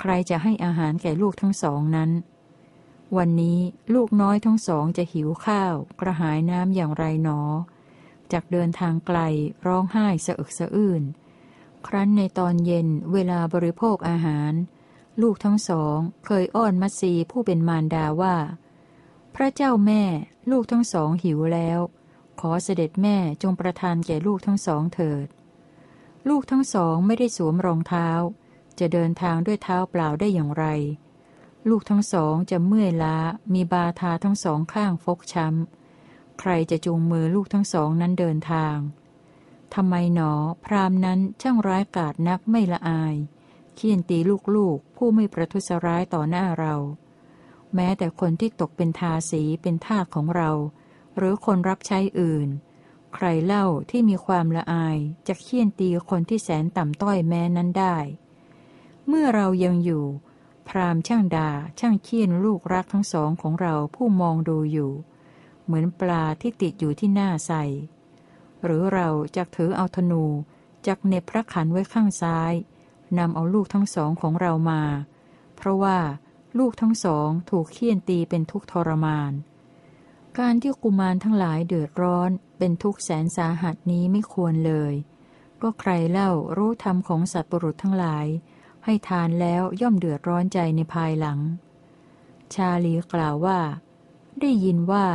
[0.00, 2.10] ใครจะให้อาหารแก่ลูกทั้งสองนั้น
[3.18, 3.58] วันนี้
[3.94, 7.40] ลูกน้อยทั้งสองจะหิวข้าว กระหายน้ำอย่างไรหนอ
[8.32, 9.18] จากเดินทางไกล
[9.66, 11.02] ร้องไห้สะอึกสะอื้น
[11.86, 14.52] ครั้นในตอนเย็นเวลาบริโภคอาหาร
[15.22, 18.36] ลูกทั้งสองเคยอ้อนมัสีผู้เป็นมารดาว่า
[19.34, 20.02] พระเจ้าแม่
[20.50, 21.78] ลูกทั้งสองหิวแล้ว
[22.40, 25.26] ขอเสด็จแม่จงประทานแก่ลูกทั้งสองเถิด
[26.28, 28.08] ลูกทั้งสองไม่ได้สวมรองเท้า
[28.78, 30.64] จะเดินทางด้วยเท้าเปล่าได้อย่างไร
[31.68, 33.16] ลูกทั้งสองจะเมื่อยล้า
[33.54, 38.76] มีบาทาทั้งสองข้างฟกช้ำ ใครจะจูงมือลูกทั้งสองนั้นเดินทาง
[39.74, 40.32] ทำไมหนอ
[40.64, 43.14] พรามนั้นช่างร้ายกาจนักไม่ละอาย
[43.74, 44.18] เคี่ยนตี
[44.56, 46.74] ลูกๆ ผู้ไม่ประทุษร้ายต่อหน้าเรา
[47.74, 50.50] แม้แต่คนที่ตกเป็นทาสีเป็นทาสของเรา
[51.16, 52.48] หรือคนรับใช้อื่น
[53.14, 57.96] ใครเล่าที่มีความละอายจะเคี่ยนตีคนที่แสนต่ำต้อยแม้นั้นได้
[59.06, 60.04] เมื่อเรายังอยู่
[60.68, 61.48] พรามช่างดา
[61.78, 64.92] ช่างเคี่ยนลูกรักทั้งสองของเราผู้มองดูอยู่
[65.64, 67.52] เหมือนปลาที่ติดอยู่ที่หน้าใส
[68.64, 70.24] หรือเราจะถือเอาธนู
[70.86, 72.52] จักเน็บพระขันไว้ข้างซ้าย
[73.18, 74.82] นำเอาลูกทั้งสองของเรามา
[75.56, 75.98] เพราะว่า
[76.58, 79.32] ลูกทั้งสองถูกเคี่ยนตีเป็นทุกข์ทรมาน
[80.38, 84.94] การที่กุมารทั้งหลายเดือดร้อนเป็นทุกแสนสาหัสนี้ไม่ควรเลย
[85.62, 88.26] ก็ใครเล่ารู้ธรรมของสัตว์ปรุษทั้งหลาย
[88.84, 91.38] ให้ทานแล้วย่อมเดือดร้อนใจในภายหลัง
[92.54, 93.58] ชาลีกล่าวว่า
[94.40, 95.06] ได้ยินว่า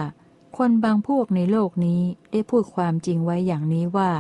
[0.58, 2.02] คนบางพวกในโลกนี้
[2.32, 4.12] ได้พูดความจริงไว้อย่างนี้ว่า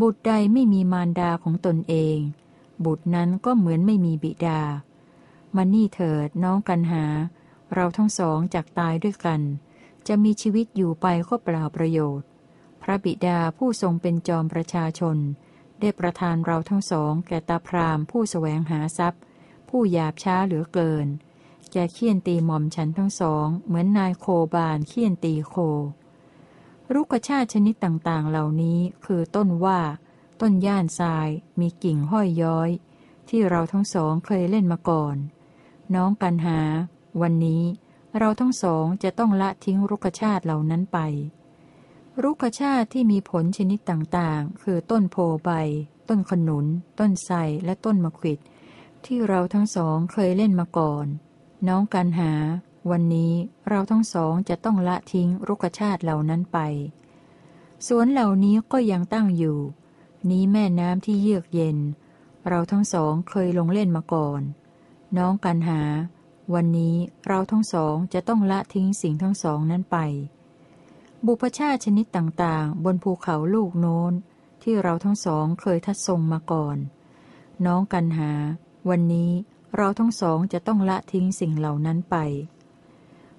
[0.00, 2.18] บุตรใดไม่มีมารดาของตนเอง
[2.84, 4.60] บุตรนั้นก็เหมือนไม่มีบิดา
[5.56, 7.04] มานี่เถิดน้องกันหา
[7.74, 9.40] เราทั้งสองจากตายด้วยกัน
[10.06, 12.28] จะมีชีวิตอยู่ไปก็เปล่าประโยชน์
[12.82, 15.16] พระบิดาผู้ทรงเป็นจอมประชาชน
[15.80, 19.22] ได้ประทานเราทั้งสองแก่ตาพรามผู้สแสวงหาทรัพย์
[19.68, 21.06] ผู้หยาบช้าเหลือเกิน
[21.72, 25.54] แกเคี่ยนตีหม่อมฉันทั้งสอง เหมือนนายโคบานเคี่ยนตีโค
[26.94, 29.80] รุกชาติชนิดต่างๆ เหล่านี้คือต้นว่า
[30.40, 31.28] ต้นย่านทราย
[31.60, 32.70] มีกิ่งห้อยย้อย
[33.28, 35.16] ที่เราทั้งสองเคยเล่นมาก่อน
[35.94, 36.60] น้องกันหา
[37.20, 37.62] วันนี้
[38.18, 40.98] เราทั้งสองจะต้องละทิ้งรุกชาติเหล่านั้นไป
[42.24, 45.50] รุกชาติที่มีผลชนิดต่างๆ คือต้นโพใบ
[46.08, 46.66] ต้นขนุน
[46.98, 48.38] ต้นไทรและต้นมะขิด
[49.04, 51.06] ที่เราทั้งสองเคยเล่นมาก่อน
[51.68, 52.32] น้องกันหา
[52.90, 53.32] วันนี้
[53.68, 56.58] เราทั้งสองจะต้องละทิ้งรุกชาติเหล่านั้นไป
[57.86, 59.58] สวนเหล่านี้ก็ยังตั้งอยู่
[60.30, 61.78] นี้แม่น้ำที่เยือกเย็น
[62.48, 64.42] เราทั้งสองเคยลงเล่นมาก่อน
[65.16, 65.82] น้องกันหา
[66.54, 69.98] วันนี้เราทั้งสองจะต้องละทิ้งสิ่งทั้งสองนั้นไป
[71.26, 74.12] บุพชาติชนิดต่างๆ บนภูเขาลูกโน้น
[74.62, 76.76] ที่เราทั้งสองเคยทัดทรงมาก่อน
[77.66, 78.32] น้องกันหา
[78.88, 79.32] วันนี้
[79.76, 82.16] เราทั้งสองจะต้องละทิ้งสิ่งเหล่านั้นไป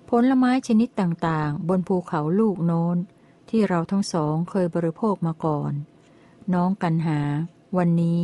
[0.09, 2.97] ผลไม้ชนิดต่างๆ บนภูเขาลูกโน้น
[3.49, 5.73] ที่เราทั้งสองเคยบริโภคมาก่อน
[6.53, 7.19] น้องกันหา
[7.77, 8.19] วันนี้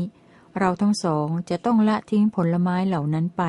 [0.59, 3.43] เราทั้งสองจะต้องละทิ้งผลไม้เหล่านั้นไป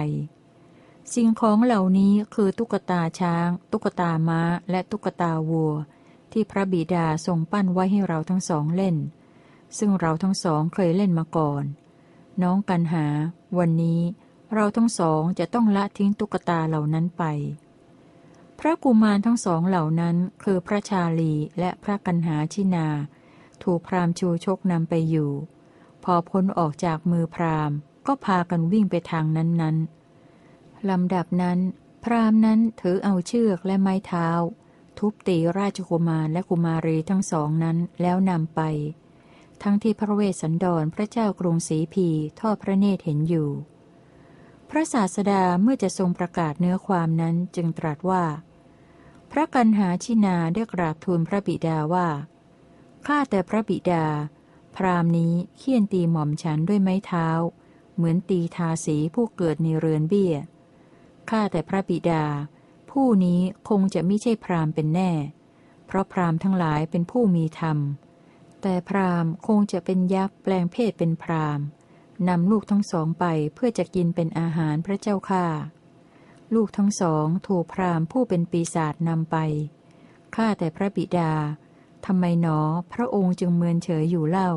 [1.15, 4.41] สิ่งของเหล่านี้คือตุ๊กตาช้าง ตุ๊กตาม้า
[4.71, 5.75] และตุ๊กตาวัว
[6.39, 8.97] ที่พระบิดาทรงปั้นไว้ให้เราทั้งสองเล่น
[9.79, 11.65] ซึ่งเราทั้งสองเคยเล่นมาก่อน
[12.43, 13.07] น้องกันหา
[13.59, 14.01] วันนี้
[14.55, 17.23] เราทั้งสองจะต้องละทิ้งตุ๊กตาเหล่านั้นไป
[18.59, 22.89] พระกุมารทั้งสองเหล่านั้นคือพระชาลีและพระกันหาชินา
[23.63, 25.31] ถูกพรามชูชกนำไปอยู่
[26.05, 27.71] พอพ้นออกจากมือพราม
[28.07, 31.59] ก็พากันวิ่งไปทางนั้นๆลำดับนั้น
[32.05, 34.29] พรามนั้นถือเอาเชือกและไม้เท้า
[34.99, 38.61] ทุบตีราชกุมารและกุมารีทั้งสองนั้นแล้วนำไป
[39.63, 42.09] ทั้งที่พระเวสสันดรพระเจ้ากรุงสีพี
[42.41, 43.51] ทอดพระเนตรเห็นอยู่
[44.71, 48.25] พระศาสดาเมื่อจะทรงประกาศเนื้อความนั้นจึงตรัสว่า
[49.31, 52.09] พระกัณหาชินาได้กราบทูลพระบิดาว่า
[53.07, 54.05] ข้าแต่พระบิดา
[54.77, 57.29] พราหมณ์นี้เฆี่ยนตีหม่อมฉันด้วยไม้เท้า
[57.95, 60.35] เหมือนตีทาสีผู้เกิดในเรือนเบี้ย
[61.31, 62.25] ข้าแต่พระบิดา
[63.01, 65.11] ผู้นี้คงจะไม่ใช่พรามเป็นแน่
[65.87, 67.79] เพราะพรามทั้งหลายเป็นผู้มีธรรม
[68.63, 71.61] แต่พรามคงจะเป็นยักษ์แปลงเพศเป็นพราม
[72.29, 75.47] นำลูกทั้งสองไปเพื่อจะกินเป็นอาหารพระเจ้าค่า
[76.55, 79.37] ลูกทั้งสองถูกพรามผู้เป็นปีศาจนำไป
[80.35, 81.33] ข้าแต่พระบิดา
[82.07, 82.59] ทำไมหนอ
[82.93, 84.51] พระองค์จึงเมือนเฉยอยู่เล่า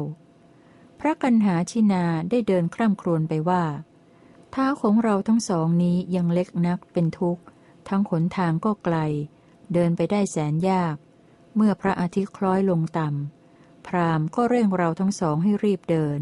[1.00, 3.64] พระกันหาชินาได้เดินคร่ำครวญไปว่า
[4.52, 7.44] เท้าของเราทั้งสองนี้ยังเล็กนักเป็นทุกข์
[7.90, 8.98] ทั้งขนทางก็ไกล
[9.74, 10.96] เดินไปได้แสนยาก
[11.56, 16.20] เมื่อพระอาทิตย์คล้อยลงต่ำ พรามก็เร่งเราทั้งสองให้รีบเดิน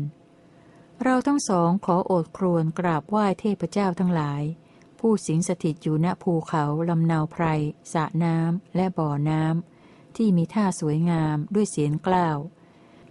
[1.03, 4.41] เราทั้งสองขอโอดครวนกราบไหว้เทพเจ้าทั้งหลาย
[4.99, 7.45] ผู้สิงสถิตอยู่ณภูเขาลำนาวไพร
[7.93, 12.37] สระน้ำและบ่อน้ำที่มีท่าสวยงามด้วยเสียงกล้าว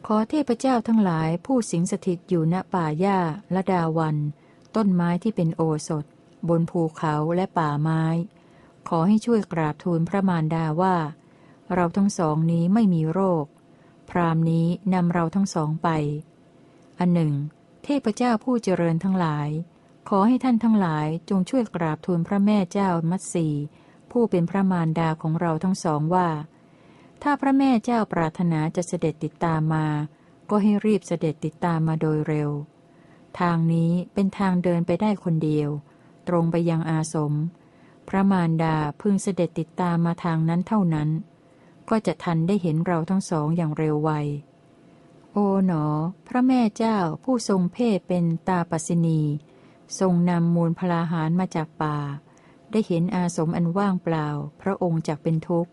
[0.07, 3.19] ขอเทพเจ้าทั้งหลายผู้สิงสถิตอยู่ณป่าหญ้า
[3.55, 4.16] ละดาวัน
[4.77, 6.05] ต้นไม้ที่เป็นโอสถ
[6.49, 8.03] บนภูเขาและป่าไม้
[8.88, 10.96] ขอให้ช่วยกราบทูลพระมารดาว่า
[11.75, 13.46] เราทั้งสองนี้ไม่มีโรค
[14.11, 15.88] พรามนี้นำเราทั้งสองไป
[16.99, 17.33] อันหนึ่ง
[17.85, 19.49] เทพเจ้าผู้เจริญทั้งหลาย
[20.09, 23.49] ขอให้ท่านทั้งหลายจงช่วยกราบทูลพระแม่เจ้ามัตสี
[24.11, 26.29] ผู้เป็นพระมารดาของเราทั้งสองว่า
[27.22, 29.87] ถ้าพระแม่เจ้าปรารถนาจะเสด็จติดตามมา
[30.51, 32.51] ก็ให้รีบเสด็จติดตามมาโดยเร็ว
[33.40, 35.70] ทางนี้เป็นทางเดินไปได้คนเดียว
[36.29, 37.33] ตรงไปยังอาสม
[38.09, 41.09] พระมารดาพึงเสด็จติดตามมาทางนั้นเท่านั้น
[41.88, 44.11] ก็จะทันได้เห็นเราทั้งสองอย่างเร็วไว
[45.33, 45.85] โอ๋หนอ
[46.27, 49.23] พระแม่เจ้าผู้ทรงเพศเป็นตาปัสินี
[49.99, 51.97] ทรงนำมูลพลาหารมาจากป่า
[52.71, 54.29] ได้เห็นอาสมอันว่างเปล่า
[54.61, 55.71] พระองค์จักเป็นทุกข์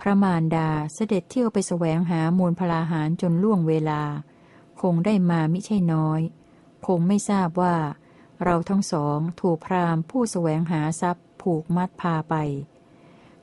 [0.00, 4.02] พระมารดาเสด็จเที่ยวไปแสวงหามูลพลาหารจนล่วงเวลา
[4.80, 6.20] คงได้มามิใช่น้อย
[6.86, 7.76] คงไม่ทราบว่า
[8.44, 12.34] เราทั้งสองถูกพรามผู้แสวงหาทรัพย์ ผูกมัดพาไป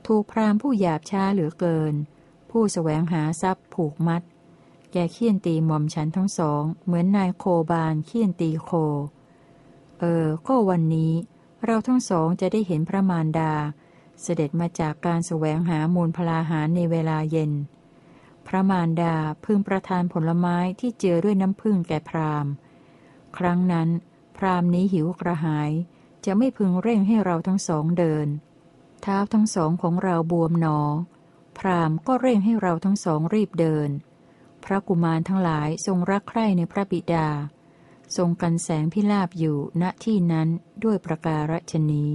[0.06, 1.94] ถูกพรามผู้หยาบช้าเหลือเกิน
[2.50, 4.22] ผู้แสวงหาทรัพย์ผูกมัด
[4.92, 8.70] แกเคี่ยนตีหม่อมฉันทั้งสอง เหมือนนายโคบานเคี่ยนตีโค
[10.00, 11.12] เออ ก็วันนี้
[11.64, 13.52] เราทั้งสองจะได้เห็นพระมารดา
[14.22, 17.52] เสด็จมาจากการแสวงหามูลพลาหารในเวลาเย็น
[18.46, 22.46] พระมารดาพึงประทานผลไม้ที่เจือด้วยน้ำผึ้งแก่พราม
[23.36, 23.88] ครั้งนั้น
[24.36, 25.70] พรามนี้หิวกระหาย
[26.24, 28.28] จะไม่พึงเร่งให้เราทั้งสองเดิน
[29.02, 30.80] เท้าทั้งสองของเราบวมหนอ
[31.58, 33.90] พรามก็เร่งให้เราทั้งสองรีบเดิน
[34.64, 37.28] พระกุมารทั้งหลายทรงรักใคร่ในพระบิดา
[38.16, 40.48] ทรงกันแสงพิลาบอยู่ณที่นั้น
[40.84, 42.10] ด้วยประการฉนี้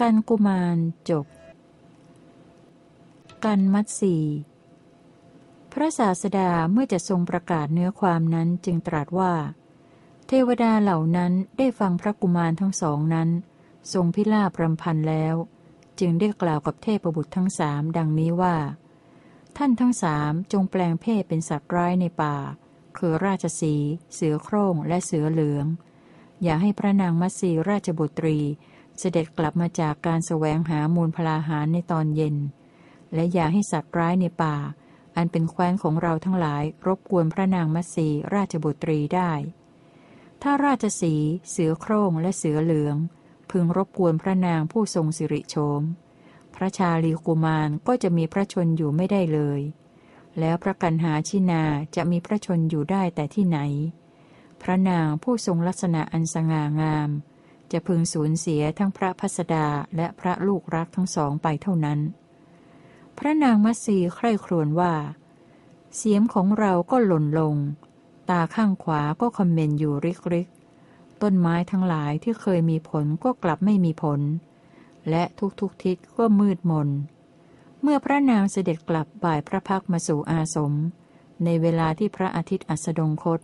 [0.00, 0.76] กันกุมาร
[1.10, 1.26] จบ
[3.44, 4.16] กันมัตสี
[5.72, 9.32] พระศาสดาเมื่อจะทรงประกาศเนื้อความนั้นจึงตรัสว่า
[10.32, 13.28] ทวดาเหล่านั้นได้ฟังพระกุมารทั้งสองนั้น
[13.92, 15.34] ทรงพิลาบรำพันแล้ว
[16.00, 18.56] จึงได้กล่าวกับเทพบุตรทั้งสามดังนี้ว่า
[19.56, 22.36] ท่านทั้งสามจงแปลงเพศเป็นสัตว์ร้ายในป่า
[22.96, 23.74] คือราชสี
[24.14, 25.66] เสือโคร่งและเสือเหลือง
[26.42, 28.38] อย่าให้พระนางมัตสีราชบุตรี
[28.98, 32.36] เสด็จกลับมาจากการแสวงหามูลพลาหารในตอนเย็น
[33.14, 34.56] และอย่าให้สัตว์ร้ายในป่า
[35.16, 39.32] อันเป็นแคว้นของเราทั้งหลายรบกวนพระนางมัตสีราชบุตรีได้
[40.42, 41.14] ถ้าราชสี
[41.50, 42.96] เสือโคร่งและเสือเหลือง
[43.50, 45.82] พึงรบกวนพระนางผู้ทรงสิริโฉม
[46.54, 49.60] พระชาลีกุมารก็จะมีพระชนอยู่ไม่ได้เลย
[50.38, 51.62] แล้วพระกันหาชินา
[51.96, 53.58] จะมีพระชนอยู่ได้แต่ที่ไหน
[54.62, 57.10] พระนางผู้ทรงลักษณะอันสง่างาม
[57.72, 62.00] จะพึงสูญเสียทั้งพระพัสดาและพระลูกรักทั้งสองไปเท่านั้น
[63.18, 64.94] พระนางมัสีใคร่ครวญว่า
[65.96, 67.56] เสียมของเราก็หล่นลง
[68.32, 70.48] ตาข้างขวาก็คอมเมนต์อยู่ริกริก
[71.22, 74.20] ต้นไม้ทั้งหลายที่เคยมีผลก็กลับไม่มีผล
[75.10, 75.22] และ
[75.60, 76.88] ทุกๆททิศก็มืดมน
[77.82, 80.72] เมื่อพระนางเสด็จกลับบ่ายพระพักมาสู่อาสม
[81.44, 83.40] ในเวลาที่พระอาทิตย์อัสดงคต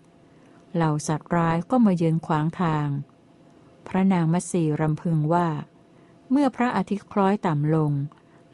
[0.75, 2.89] เหล่าสัตว์ร้ายก็มายืนขวางทาง
[3.89, 5.49] พระนางมัสีรำพึงว่า
[6.31, 7.93] เมื่อพระอาทิตย์คล้อยต่ำลง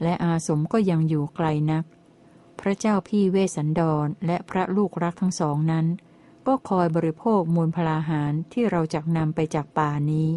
[0.03, 1.85] และอาสมก็ยังอยู่ไกลนัก
[2.61, 5.87] พระเจ้าพี่เวสันดรและพระลูกรักทั้งสองนั้น
[6.46, 10.30] ก็คอยบริโภคมูลพลาหารที่เราจักนำไปจากป่านี้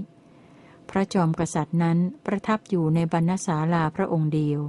[0.89, 4.59] พระจอมกษัตริย์นั้นประทับอยู่ในบรรณศาลาพระองค์เดียว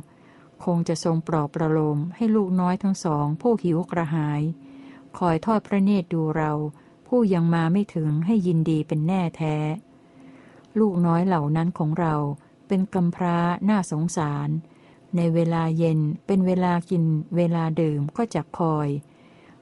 [0.64, 4.42] คงจะทรงปลอบประโลมให้ลูกน้อยทั้งสอง ผู้หิวกระหาย
[5.18, 6.53] คอยทอดพระเนตรดูเรา
[7.09, 9.57] ผู้ยังมาไม่ถึงให้ยินดีเป็นแน่แท้
[10.79, 12.14] ลูกน้อยเหล่านั้นของเรา
[12.68, 14.48] เป็นกำพร้าน่าสงสาร
[15.16, 17.05] ในเวลาเย็นเป็นเวลากิน
[17.37, 18.88] เวลาดื่มก็จักคอย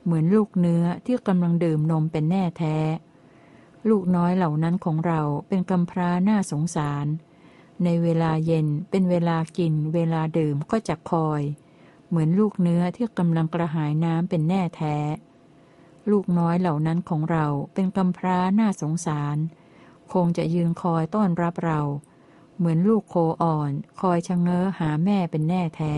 [0.07, 2.77] เหมือนลูกเนื้อที่กำลังดื่มนมเป็นแน่แท้
[3.89, 7.07] ลูกน้อยเหล่านั้นของเราเป็นกำพร้าน้าสงสาร
[7.85, 11.43] ในเวลาเย็นเป็นเวลากิน เวลาดื่มก็จะคอย
[12.09, 14.97] เหมือนลูกเนื้อที่กำลังกระหายน้ำเป็นแน่แท้
[16.11, 19.37] ลูกน้อยเหล่านั้นของเราเป็นกำพร้าน้าสงสาร
[20.13, 21.81] คงจะยืนคอยต้อนรับเรา
[22.57, 25.95] เหมือนลูกโคอ่อน คอยชะเง้อหาแม่เป็นแน่แท้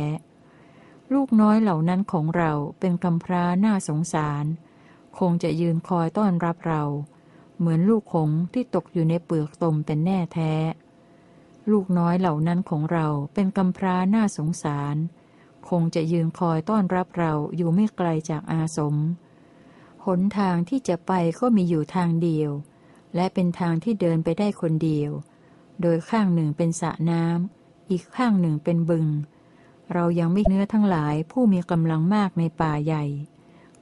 [1.14, 4.44] ลูกน้อยเหล่านั้นของเราเป็นกำพร้าน้าสงสาร
[5.18, 6.82] คงจะยืนคอยต้อนรับเรา
[7.58, 10.54] เหมือนลูกหงที่ตกอยู่ในเปลือกตมเป็นแน่แท้
[11.70, 14.96] ลูกน้อยเหล่านั้นของเราเป็นกำพร้าน้าสงสาร
[15.68, 18.96] คงจะยืนคอยต้อนรับเราอยู่ไม่ไกลจากอาสม
[20.04, 22.50] หนทางที่จะไปก็มีอยู่ทางเดียว
[23.14, 25.10] และเป็นทางที่เดินไปได้คนเดียว
[25.80, 29.06] โดยข้างหนึ่งเป็นสระน้ำอีกข้างหนึ่งเป็นบึง
[29.92, 33.04] เรายังไม่เนื้อทั้งหลายผู้มีกำลังมากในป่าใหญ่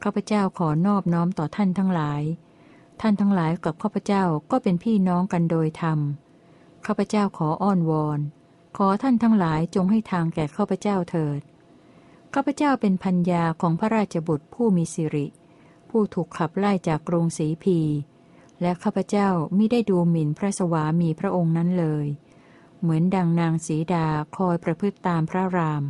[0.03, 2.23] ข้าพเจ้าขอนอบน้อมต่อท่านทั้งหลาย
[3.01, 5.99] ท่านทั้งหลายกับข้าพเจ้าก็เป็นพี่น้องกันโดยธรรม
[6.87, 8.21] ข้าพเจ้าขออ้อนวอน
[8.77, 11.41] ขอท่านทั้งหลายจงให้ทางแก่ข้าพเจ้าเถิด
[12.35, 15.27] ข้าพเจ้าเป็นพัญญาของพระราชบุตรผู้มีสิริ
[15.91, 17.79] ผู้ถูกขับไล่จากกรุงศรีพี
[18.61, 22.07] และข้าพเจ้ามิได้ดูหมิ่นพระสวามีพระองค์นั้นเลย
[22.81, 25.85] เหมือนดังนางสีดาคอยประพฤติตามพระราม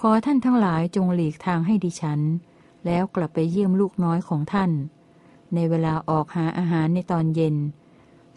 [0.00, 2.20] ขอท่านทั้งหลายจงหลีกทางให้ดิฉัน
[2.86, 4.70] แล้วกลับไปเยี่ยมลูกน้อยของท่าน
[5.54, 7.56] ในเวลาออกหาอาหารในตอนเย็น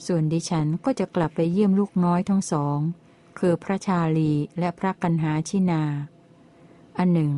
[0.05, 2.79] ส่วนดิฉันก็จะกลับไปเยี่ยมลูกน้อยทั้งสอง
[3.39, 5.83] คือพระชาลีและพระกันหาชินา
[6.97, 7.33] อันหนึ่ง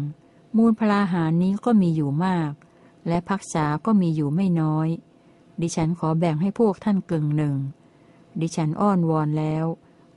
[0.57, 2.51] มูลพลาหารนี้ก็มีอยู่มาก
[3.07, 4.87] และพักษาก็มีอยู่ไม่น้อย
[5.61, 7.55] ดิฉันขอแบ่งให้พวกท่านกึ่งหนึ่ง
[8.41, 9.65] ดิฉันอ้อนวอนแล้ว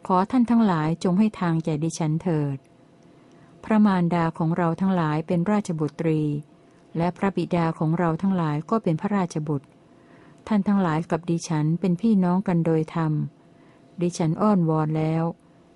[0.06, 2.56] ขอท่านทั้งหลายจงให้ทางแก่ดิฉันเถิด
[3.64, 6.22] พระมารดาของเราทั้งหลายเป็นราชบุตรี
[6.96, 9.68] และพระบิดาของเราทั้งหลายก็เป็นพระราชบุตร
[10.46, 13.12] ท่านทั้งหลายกับดิฉันเป็นพี่น้องกันโดยธรรม
[14.00, 15.24] ดิฉันอ้อนวอนแล้ว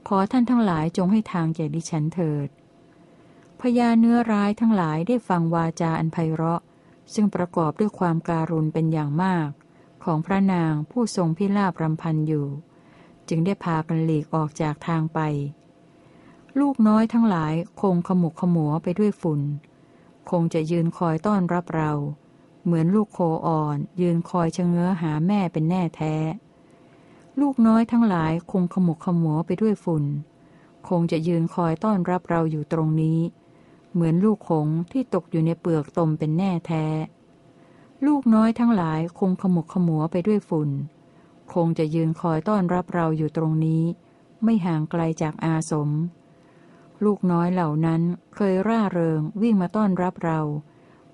[0.09, 2.49] ขอท่านทั้งหลายจงให้ทางแก่ดิฉันเถิด
[3.61, 6.63] พญาเนื้อร้ายทั้งหลายได้ฟังวาจาอันไพเราะ
[7.15, 9.49] ซึ่งประกอบด้วยความการุณเป็นอย่างมาก
[10.05, 12.49] ของพระนางผู้ทรงพิลาบรำพันอยู่
[13.29, 15.21] จึงได้พากันหลีกออกจากทางไป
[16.61, 19.41] ลูกน้อยทั้งหลายคงขมุกขมัวไปด้วยฝุ่น
[20.31, 21.93] คงจะยืนคอยต้อนรับเรา
[22.65, 26.15] เหมือนลูกโคอ่อน ยืนคอยชะเง้อหาแม่เป็นแน่แท้
[27.41, 30.05] ลูกน้อยทั้งหลายคงขมุกขมัวไปด้วยฝุ่น
[30.89, 33.21] คงจะยืนคอยต้อนรับเราอยู่ตรงนี้
[33.93, 36.85] เหมือนลูกหงที่ตกอยู่ในเปลือกตมเป็นแน่แท้
[38.07, 40.71] ลูกน้อยทั้งหลายคงขมุกขมัวไปด้วยฝุ่น
[41.55, 43.83] คงจะยืนคอยต้อนรับเราอยู่ตรงนี้
[44.45, 45.91] ไม่ห่างไกลจากอาสม
[47.05, 48.03] ลูกน้อยเหล่านั้น
[48.35, 50.41] เคยร่าเริงวิ่งมาต้อนรับเรา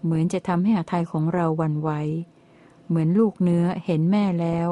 [0.03, 1.90] เหมือนจะทำให้อาทัยของเราวันไหว
[2.87, 4.68] เหมือนลูกเนื้อเห็นแม่แล้ว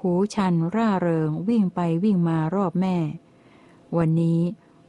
[0.00, 2.96] หูชันร่าเริงวิ่งไปวิ่งมารอบแม่
[3.96, 4.40] วันนี้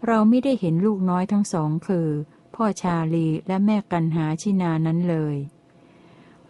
[0.08, 2.10] เราไม่ได้เห็นลูกน้อยทั้งสองคือ
[2.56, 5.36] พ่อชาลีและแม่กันหาชินานั้นเลย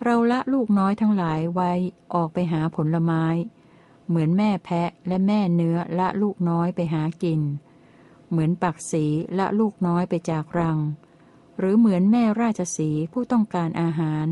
[0.03, 1.71] เราละลูกน้อยทั้งหลายไว้
[2.13, 3.23] ออกไปหาผลไม้
[4.07, 7.41] เหมือนแม่แพะและแม่เนื้อละลูกน้อยไปหากิน
[8.29, 9.05] เหมือนปักสี
[9.39, 10.79] ละลูกน้อยไปจากรัง
[11.57, 14.25] หรือเหมือนแม่ราชสีผู้ต้องการอาหาร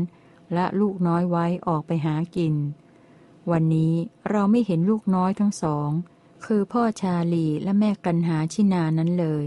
[0.56, 2.54] ละลูกน้อยไว้ออกไปหากิน
[3.50, 3.94] วันนี้
[4.30, 5.90] เราไม่เห็นลูกน้อยทั้งสอง
[6.46, 9.46] คือพ่อชาลีและแม่กันหาชินานั้นเลย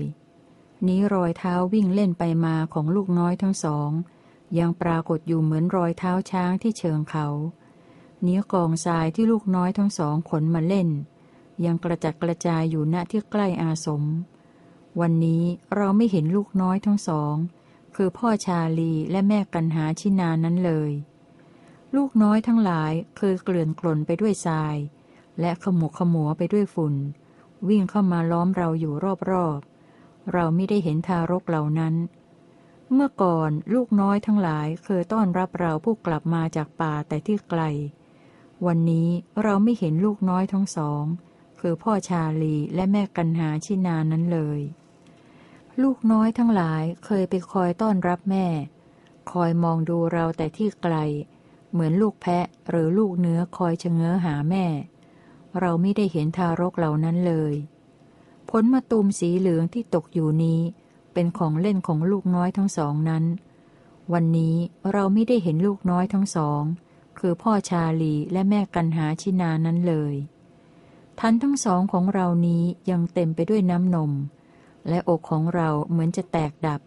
[0.87, 3.91] นี้รอยเท้าวิ่งเล่นไปมาของลูกน้อยทั้งสอง
[4.59, 7.27] ยังปรากฏอยู่เหมือนรอยเท้าช้างที่เชิงเขา
[8.21, 10.89] เนื้อกองทรายที่ลูกน้อยทั้งสองขนมาเล่น
[11.65, 14.03] ยังกระจัดกระจายอยู่ณที่ใกล้อาสม
[14.99, 15.43] วันนี้
[15.75, 17.35] เราไม่เห็นลูกน้อยทั้งสอง
[17.95, 20.91] คือพ่อชาลีและแม่กันหาชินานั้นเลย
[21.95, 24.75] ลูกน้อยทั้งหลายเคยเกลื่อนกลนไปด้วยทราย
[25.39, 26.95] และขมุกขมัวไปด้วยฝุ่น
[27.67, 28.93] วิ่งเข้ามาล้อมเราอยู่
[29.31, 31.95] รอบๆเราไม่ได้เห็นทารกเหล่านั้น
[32.93, 37.61] เมื่อก่อนลูกน้อยทั้งหลายเคยต้อนรับเราผู้กลับมาจากป่าแต่ที่ไกล
[38.65, 39.09] วันนี้
[39.43, 41.03] เราไม่เห็นลูกน้อยทั้งสอง
[41.59, 44.59] คือพ่อชาลีและแม่กันหาชินานั้นเลย
[45.81, 48.47] ลูกน้อยทั้งหลายเคยไปคอยต้อนรับแม่
[49.31, 50.95] คอยมองดูเราแต่ที่ไกล
[51.71, 54.65] เหมือนลูกแพะหรือลูกเนื้อคอยชะเง้อหาแม่
[55.59, 57.53] เราไม่ได้เห็นทารกเหล่านั้นเลย
[58.49, 60.61] ผลมะตูมสีเหลืองที่ตกอยู่นี้
[61.13, 63.23] เป็นของเล่นของลูกน้อยทั้งสองนั้น
[64.13, 64.55] วันนี้
[64.91, 66.63] เราไม่ได้เห็นลูกน้อยทั้งสอง
[67.19, 70.15] คือพ่อชาลีและแม่กันหาชินานั้นเลย
[71.19, 74.11] ทันทั้งสองของเรานี้ยังเต็มไปด้วยน้ำนม
[74.89, 76.81] และอกของเราเหมือนจะแตกดับ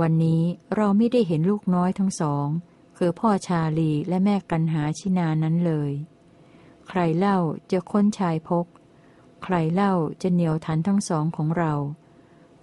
[0.00, 0.42] วันนี้
[0.76, 2.46] เราไม่ได้เห็นลูกน้อยทั้งสอง
[2.96, 5.92] คือพ่อชาลีและแม่กันหาชินานั้นเลย
[6.88, 7.38] ใครเล่า
[7.70, 8.66] จะค้นชายพก
[9.44, 9.92] ใครเล่า
[10.22, 11.74] จะเหนียวทันทั้งสองของเรา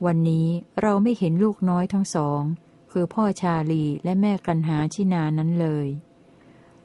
[0.05, 0.47] วันนี้
[0.81, 2.41] เราไม่เห็นลูกน้อยทั้งสอง
[2.91, 5.87] คือพ่อชาลีและแม่กันหาชินานั้นเลย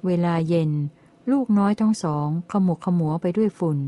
[0.07, 0.71] เวลาเย็น
[1.31, 3.79] ลูกน้อยทั้งสองขมุกขมัวไปด้วยฝุ่น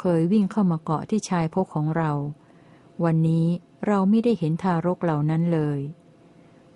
[0.00, 2.12] เคยวิ่งเข้ามาเกาะที่ชายพกของเรา
[3.04, 3.46] วันนี้
[3.86, 5.80] เราไม่ได้เห็นทารกเหล่านั้นเลย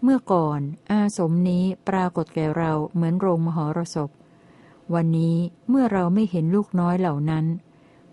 [0.02, 4.10] เมื่อก่อนอาสมนี้ปรากฏแก่เราเหมือนโรงมหรสพ
[4.94, 5.36] วันนี้
[5.68, 7.44] เมื่อเราไม่เห็นลูกน้อยเหล่านั้น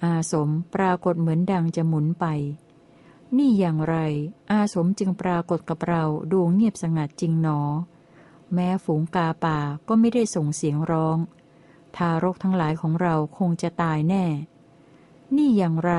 [0.03, 2.25] อาสมปรากฏเหมือนดังจะหมุนไป
[3.37, 3.95] นี่อย่างไร
[4.51, 7.59] อาสมจึงปรากฏกับเราดูเงียบสงัดจริงหนอ
[8.53, 11.17] แม้ฝูงกาป่าก็ไม่ได้ส่งเสียงร้อง
[11.95, 14.25] ทารกทั้งหลายของเราคงจะตายแน่
[15.35, 15.93] นี่อย่างไร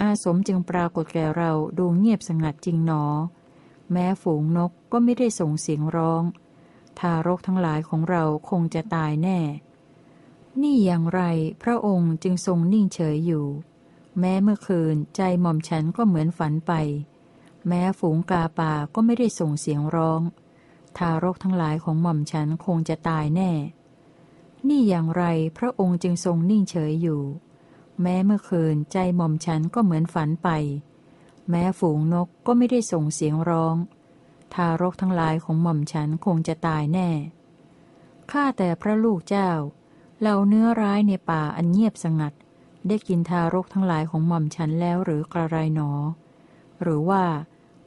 [0.00, 3.04] อาสมจึงปรากฏแก่เราดูเงียบสงัดจริงหนอ
[3.92, 6.22] แม้ฝูงนกก็ไม่ได้ส่งเสียงร้อง
[6.98, 9.40] ทารกทั้งหลายของเราคงจะตายแน่
[10.62, 11.22] นี่อย่างไร
[11.62, 13.46] พระองค์จึงทรงนิ่งเฉยอยู่
[14.18, 16.72] แม้เมื่อคืนใจหม่อมฉันก็เหมือนฝันไป
[17.68, 20.20] แม้ฝูงกาป่าก็ไม่ได้ส่งเสียงร้อง
[20.98, 23.52] ทารกทั้งหลายของหม่อมฉันคงจะตายแน่
[24.68, 25.24] นี่อย่างไร
[25.58, 27.22] พระองค์จึงทรงนิ่งเฉยอยู่
[28.02, 30.48] แม้เมื่อคืนใจหม่อมฉันก็เหมือนฝันไป
[31.50, 33.76] แม้ฝูงนกก็ไม่ได้ส่งเสียงร้อง
[34.54, 37.10] ทารกทั้งหลายของหม่อมฉันคงจะตายแน่
[38.30, 39.50] ข้าแต่พระลูกเจ้า
[40.22, 42.32] เราเนื้อร้ายในป่าอันเงียบสงัด
[42.88, 45.90] ได้กินทารกทั้งหลายของหม่อมฉันแล้วหรือกระไรหนอ
[46.82, 47.24] หรือว่า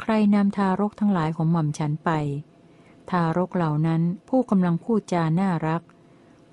[0.01, 2.11] ใครนำทารกทั้งหลายของหม่อมฉันไป
[3.11, 5.81] ทารกเหล่านั้นผู้กำลังพูดจาน่ารัก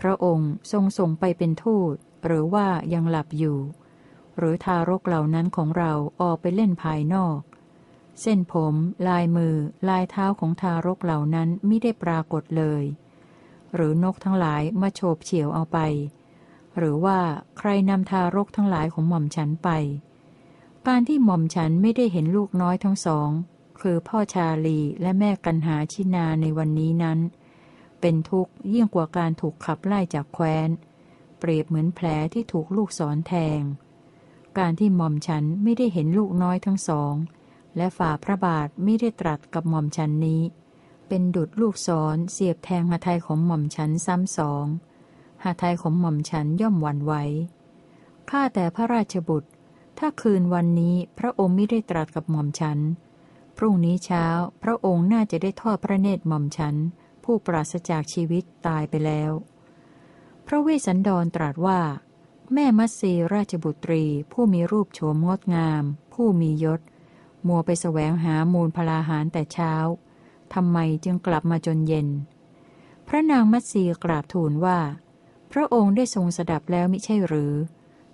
[0.00, 1.94] พระองค์ทรงส่งไปเป็นทูต
[2.26, 3.58] หรือว่ายังหลับอยู่
[4.38, 7.40] หรือทารกเหล่านั้นของเราออกไปเล่นภายนอก
[8.20, 8.74] เส้นผม
[9.08, 9.54] ลายมือ
[9.88, 12.82] ลายเท้าของทารกเหล่านั้นไม่ได้ปรากฏเลย
[13.74, 15.78] หรือนกทั้งหลายมาโฉบเฉี่ยวเอาไป
[16.78, 17.18] หรือว่า
[17.58, 19.68] ใครนำทารกทั้งหลายของหม่อมฉันไป
[20.86, 23.30] การที่หม่อมฉันไม่ได้เห็นลูกน้อยทั้งสอง
[23.80, 27.18] คือพ่อชาลีและแม่กันหาชินาในวันนี้นั้น
[28.00, 30.68] เป็นทุกข์ยิ่งกว่าการถูกขับไล่จากแคว้น
[31.38, 33.60] เปรียบเหมือนแผลที่ถูกลูกศรแทง
[34.58, 37.14] การที่หม่อมฉันไม่ได้เห็นลูกน้อยทั้งสอง
[37.76, 40.42] และฝ่าพระบาทไม่ได้ตรัสกับหม่อมฉันนี้
[41.08, 44.66] เป็นดุดลูกศรเสียบแทงหาไทยของหม่อมฉันซ้ำสอง
[45.44, 47.14] หาไทยของหม่อมฉันย่อมหวั่นไหว
[48.30, 49.50] ข้าแต่พระราชบุตร
[49.98, 52.78] ถ้าคืนวันนี้พระองค์ไม่ได้ตรัสกับหม่อมฉัน
[53.56, 54.26] พรุ่งนี้เช้า
[54.62, 56.76] พระองค์น่าจะได้ทอดพระเนตรหม่อมฉัน
[57.24, 59.32] ผู้ปราศจากชีวิตตายไปแล้ว
[60.46, 61.80] พระเวสสันดรตรัสว่า
[62.52, 65.82] แม่มัตสีราชบุตรี ผู้มีรูปโฉมงดงาม
[66.14, 66.80] ผู้มียศ
[67.46, 69.72] มัวไปแสวงหามูลพลาหารแต่เช้า
[70.54, 72.08] ทำไมจึงกลับมาจนเย็น
[73.08, 74.78] พระนางมัตสีกราบทูลว่า
[75.52, 77.54] พระองค์ได้ทรงสดับแล้วมิใช่หรือ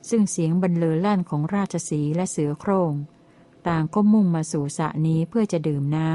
[0.09, 2.93] ซึ่งเสียงบรรเลอลั่นของราชสีและเสือโครง่ง
[3.69, 6.11] ต่างก็มุ่งมาสู่สระนี้เพื่อจะดื่มน้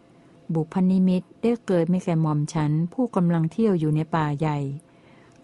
[0.00, 4.58] ำ บุพนิมิตได้เกิดไม่แก่หม่อมฉันผู้กำลังเที่ยวอยู่ในป่าใหญ่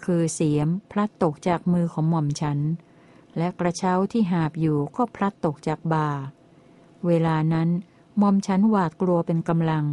[0.04, 2.58] คือเสียมพลัดตกจากมือของหม่อมฉัน
[3.36, 6.08] และกระเช้าที่หาบอยู่ก็พลัดตกจากบ่า
[7.06, 7.68] เวลานั้น
[8.18, 9.84] หม่อมฉันหวาดกลัวเป็นกำลัง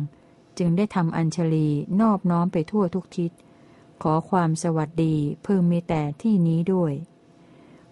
[0.58, 1.68] จึงได้ทำอัญชลี
[2.00, 3.32] นอบน้อมไปทั่วทุกทิศ
[4.02, 6.94] ขอความสวัสดีเพิ่มมีแต่ที่นี้ด้วย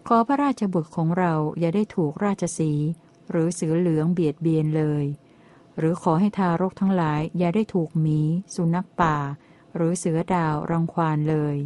[0.08, 2.72] ขอพระราชบุตรของเราอย่าได้ถูกราชสี
[3.30, 5.06] หรือเสือเหลืองเบียดเบียนเลย
[5.78, 8.20] หรือขอให้ทารกทั้งหลายอย่าได้ถูกหมี
[8.56, 9.16] สุนัขป่า
[9.76, 11.58] หรือเสือดาวรังควานเลย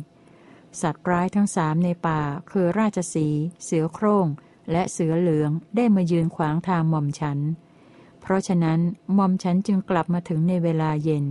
[0.81, 3.27] สัตว์ร้ายทั้งสามในป่าคือราชสี
[3.63, 4.27] เสือโครง่ง
[4.71, 7.39] และเสือเหลืองได้มายืนขวางทางหม่อมฉัน
[8.21, 8.79] เพราะฉะนั้น
[9.13, 11.25] หม่อมฉันจึงกลับมาถึงในเวลาเย็น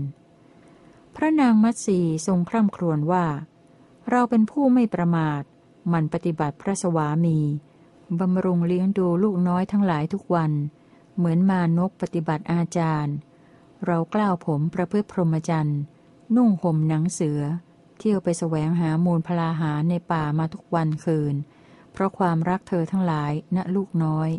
[1.16, 3.26] พระนางมัตสีทรงคร่ำครวญว่า
[4.11, 5.43] เราเป็นผู้ไม่ประมาท
[5.93, 7.39] มันปฏิบัติพระสวามี
[8.21, 10.53] บำรุงเลี้ยงดูลูกน้อยทั้งหลายทุกวัน
[11.17, 13.15] เหมือนมานกปฏิบัติอาจารย์
[13.87, 15.81] เรากล้าวผมประพฤติพรหมจรรย์
[16.37, 17.41] นุ่งห่มหนังเสือ
[17.99, 21.35] เที่ยวไปแสวงหามูลพลาหาในป่ามาทุกวันคืน
[21.93, 24.31] เพราะความรักเธอทั้งหลายณลูกน้อย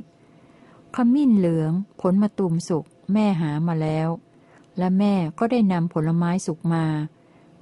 [0.95, 1.71] ขมิ้นเหลือง
[2.01, 4.09] ผลมาตุมสุกแม่หามาแล้ว
[4.77, 6.85] และแม่ก็ได้นำผลไม้สุกมา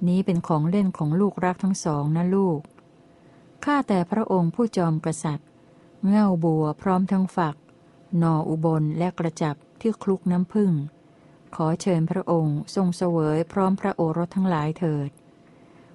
[0.08, 2.60] นี้เป็นของเล่นของลูกรักทั้งสองนะลูก
[3.64, 5.48] ข้าแต่พระองค์ผู้จอมกษัตริย์
[6.08, 7.56] เง่าบัวพร้อมทั้งฝัก
[8.22, 10.72] นออุบลและกระจับที่คลุกน้ำผึ้ง
[11.54, 15.10] ขอเชิญพระองค์ทรงเสวยพร้อมพระโอรสทั้งหลายเถิด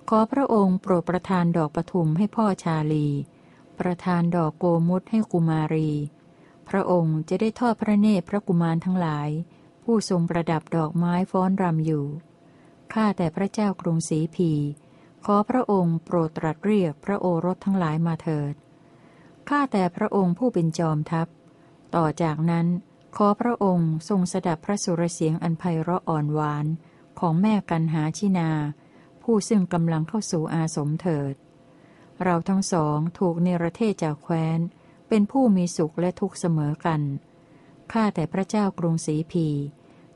[0.10, 3.08] ขอพระองค์โปรดประทานดอกปทุมให้พ่อชาลี
[3.80, 5.90] ประทานดอกโกมุตให้กุมารี
[6.70, 9.30] พระองค์จะได้ทอดพระเนตรพระกุมารทั้งหลาย
[9.84, 12.06] ผู้ทรงประดับดอกไม้ฟ้อนรำอยู่
[12.94, 14.52] ข้าแต่พระเจ้ากรุงศรีพี
[15.26, 18.54] ขอพระองค์โปรดตรัสเรียกพระโอรสทั้งหลายมาเถิด
[19.50, 21.28] ข้าแต่พระองค์ผู้เป็นจอมทัพ
[21.96, 22.68] ต่อจากนั้น
[23.16, 26.66] ขอพระองค์ทรงสดับพระสุรเสียงอันไพเราะอ่อนหวาน
[27.20, 28.52] ของแม่กันหาชินา
[29.22, 31.34] ผู้ซึ่งกำลังเข้าสู่อาสมเถิด
[32.24, 34.60] เราทั้งสองถูกเนรเทศจากแคว้น
[35.08, 37.02] เป็นผู้มีสุขและทุกข์เสมอกัน
[37.92, 39.48] ข้าแต่พระเจ้ากรุงศรีพี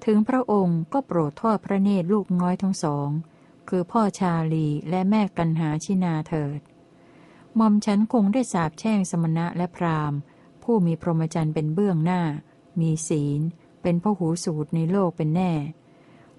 [0.05, 3.09] ถึงพระองค์ก็โปรดทอดพระเนตรลูกน้อยทั้งสอง
[3.69, 6.59] คือพ่อชาลีและแม่กันหาชินาเถิด
[7.55, 10.19] หม่อมฉันคงได้สาบแช่งสมณะและพราหมณ์
[10.63, 12.21] ผู้มีพรหมจรรย์เป็นเบื้องหน้า
[12.79, 13.41] มีศีล
[13.81, 15.53] เป็นพหูสูตรในโลกเป็นแน่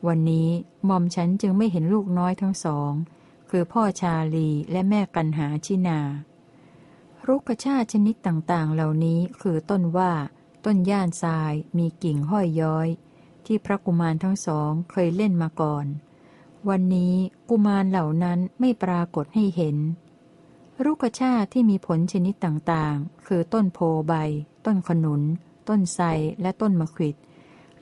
[0.07, 0.49] วันนี้
[0.87, 2.93] หม่อมฉันจึงไม่เห็นลูกน้อยทั้งสอง
[3.51, 6.01] คือพ่อชาลีและแม่กันหาชินา
[7.27, 10.13] รุกชาติชนิดต่างๆ เหล่านี้คือต้นว่า
[10.65, 12.89] ต้นย่านทรายมีกิ่งห้อยย้อย
[13.47, 15.87] ที่พระกุมารทั้งสองเคยเล่นมาก่อน
[16.69, 17.15] วันนี้
[17.49, 19.77] กุมารเหล่านั้นไม่ปรากฏให้เห็น
[20.85, 24.15] รุกชาติที่มีผลชนิดต่างๆ คือต้นโพใบ
[24.67, 25.23] ต้นขนุน
[25.69, 26.07] ต้นไทร
[26.41, 27.17] และต้นมะขิด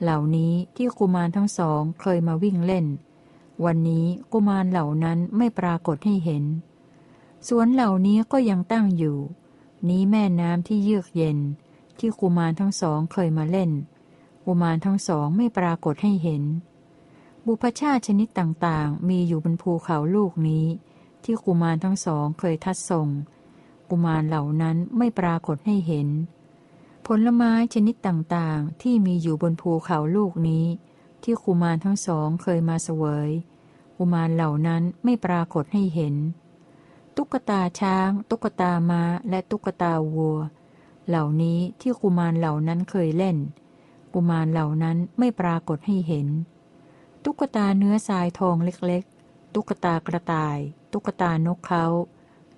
[0.01, 2.85] เหล่านี้ที่กุมารทั้งสองเคยมาวิ่งเล่น
[3.65, 6.43] วันนี้กุมารเหล่านั้นไม่ปรากฏให้เห็น
[7.47, 9.17] สวนเหล่านี้ก็ยังตั้งอยู่
[9.89, 11.37] นี้แม่น้ำที่เยือกเย็น
[11.97, 13.71] ที่กุมารทั้งสองเคยมาเล่น
[14.45, 16.43] กุมารทั้งสองไม่ปรากฏให้เห็น
[17.45, 20.65] บุพชาติชนิดต่างๆ มีอยู่บนภูเขาลูกนี้
[21.23, 23.07] ที่กุมารทั้งสองเคยทัดส่ง
[23.89, 26.07] กุมารเหล่านั้นไม่ปรากฏให้เห็น
[27.07, 30.65] ผลไม้ชนิดต่างๆ ที่มีอยู่บนภูเขาลูกนี้
[31.23, 33.29] ที่กุมารทั้งสองเคยมาเสวย
[33.97, 36.15] กุมารเหล่านั้นไม่ปรากฏให้เห็น
[37.15, 40.37] ตุ๊กตาช้าง ตุ๊กตามา้า และตุ๊กตาวัว
[41.07, 43.37] เหล่านี้ที่กุมารเหล่านั้นเคยเล่น
[44.13, 46.27] กุมารเหล่านั้นไม่ปรากฏให้เห็น
[47.23, 49.10] ตุ๊กตาเนื้อทรายทองเล็กๆ
[49.53, 50.57] ตุ๊กตากระต่าย
[50.91, 51.85] ตุ๊กตานกเขา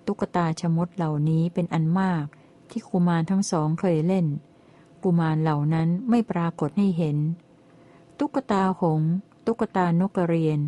[0.06, 2.26] ตุ๊กตาชมดเหล่านี้เป็นอันมาก
[2.70, 4.26] ที่กุมารทั้งสองเคยเล่น
[5.04, 7.18] กุมารเหล่านั้นไม่ปรากฏให้เห็น
[8.20, 9.02] ตุ๊กตาหง
[9.46, 10.60] ตุ๊กตานกกระเรียน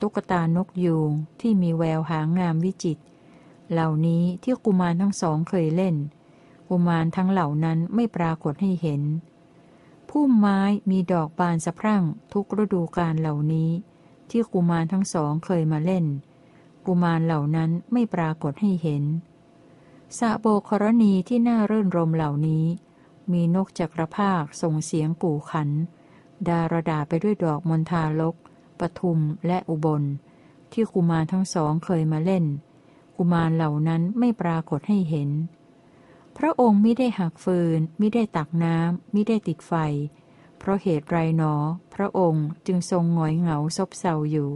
[0.00, 1.10] ตุ๊กตานกยูง
[1.40, 3.02] ที่มีแววหางงามวิจิตร
[3.72, 5.96] เหล่านี้ที่กุมารทั้งสองเคยเล่น
[6.68, 9.02] กุมารทั้งเหล่านั้นไม่ปรากฏให้เห็น
[10.08, 10.60] พุ่มไม้
[10.90, 13.70] มีดอกบานสะพรั่งทุกฤดูกาลเหล่านี้
[14.30, 16.06] ที่กุมารทั้งสองเคยมาเล่น
[16.86, 19.04] กุมารเหล่านั้นไม่ปรากฏให้เห็น
[20.18, 22.64] สะโบกรณีที่น่ารื่นรมเหล่านี้
[23.32, 25.68] มีนกจักรภาคส่งเสียงกู่ขัน
[26.48, 28.34] ดารดาไปด้วยดอกมณฑาลก
[28.80, 30.02] ปทุมและอุบล
[30.72, 32.44] ที่กุมารทั้งสองเคยมาเล่น
[33.16, 35.30] กุมารเหล่านั้นไม่ปรากฏให้เห็น
[36.38, 39.72] พระองค์ไม่ได้หักฟืนไม่ได้ตักน้ำไม่ได้ติดไฟ
[40.58, 41.54] เพราะเหตุไรหนอ
[41.94, 44.50] พระองค์จึงทรงหงอยเหงาซบเซาอยู่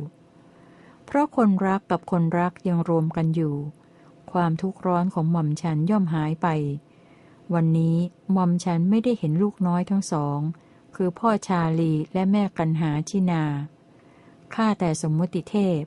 [1.07, 3.55] เพราะคนรักกับคนรักยังรวมกันอยู่
[4.33, 6.49] ความทุกข์ร้อนของหม่อมฉันย่อมหายไป
[7.55, 7.97] วันนี้
[8.33, 10.39] หม่อมฉันไม่ได้เห็นลูกน้อยทั้งสอง
[10.95, 13.45] คือพ่อชาลีและแม่กันหาชินา
[14.55, 15.83] ข้าแต่สมมติเทพ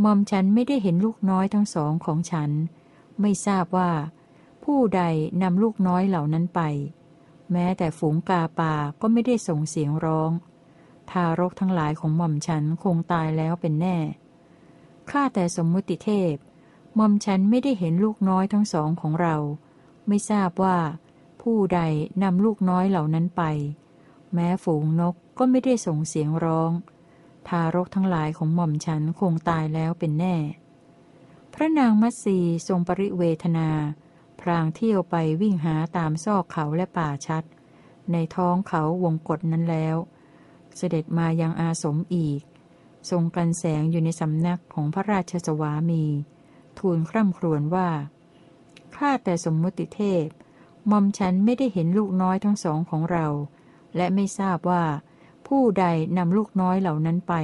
[0.00, 2.50] หม่อมฉันไม่ได้เห็นลูกน้อยทั้งสองของฉัน
[3.20, 3.90] ไม่ทราบว่า
[4.64, 5.02] ผู้ใด
[5.42, 6.60] นำลูกน้อยเหล่านั้นไป
[7.52, 10.30] แม้แต่ฝูงกาป่าก็ไม่ได้ส่งเสียงร้อง
[11.10, 13.96] ทารกทั้งหลายของหม่อมฉันคงตายแล้วเป็นแน่
[15.10, 16.34] ข้าแต่สมมุติเทพ
[16.96, 19.36] หม่อมฉันไม่ได้เห็นลูกน้อยทั้งสองของเรา
[20.08, 20.78] ไม่ทราบว่า
[21.42, 21.80] ผู้ใด
[22.22, 23.42] นำลูกน้อยเหล่านั้นไป
[24.34, 26.70] แม้ฝูงนกก็ไม่ได้ส่งเสียงร้อง
[27.48, 30.36] ทารกทั้งหลายของหม่อมฉันคงตายแล้วเป็นแน่
[31.54, 32.38] พระนางมัตสี
[32.68, 33.68] ทรงปริเวทนา
[34.40, 37.44] พรางเที่ยวไปวิ่งหาตามซอกเขาและป่าชัด
[38.12, 39.96] ในท้องเขาวงกฏนั้นแล้ว
[40.76, 42.40] เสด็จมายังอาสมอีก
[43.10, 46.04] ทรงกันแสงอยู่ในสำนักของพระราชสวามี
[46.78, 47.88] ทูลคร่ำครวญว่า
[48.94, 50.26] ข้าแต่สมมุติเทพ
[50.90, 53.26] มอมฉันไม่ได้เห็นลูกน้อยทั้งสองของเรา
[53.96, 54.84] และไม่ทราบว่า
[55.46, 55.84] ผู้ใด
[56.16, 57.34] นำลูกน้อยเหล่านั้นไป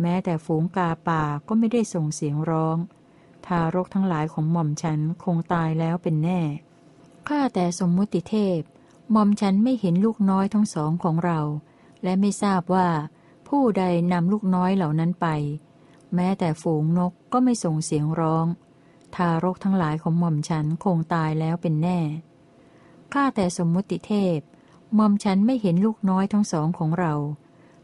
[0.00, 2.76] แม้แต่ฝูงกาป่าก็ไม่ได้ส่งเสียงร้อง
[3.46, 6.40] ทารกทั้งหลายของหม่อมฉันคงตายแล้วเป็นแน่
[7.28, 8.60] ข้าแต่สมมุติเทพ
[9.12, 11.40] หม่อมฉันไม่เห็นลูกน้อยทั้งสองของเรา
[12.02, 12.88] และไม่ทราบว่า
[13.48, 15.26] ผู้ใดนำลูกน้อยเหล่านั้นไป
[16.14, 18.46] แม้แต่ฝูงนกก็ไม่ส่งเสียงร้อง
[19.14, 21.98] ทารกทั้งหลายของหม่อมฉันคงตายแล้วเป็นแน่
[23.12, 24.38] ข้าแต่สมมุติเทพ
[24.94, 27.14] หม่อมฉันไม่เห็นลูกน้อยทั้งสองของเรา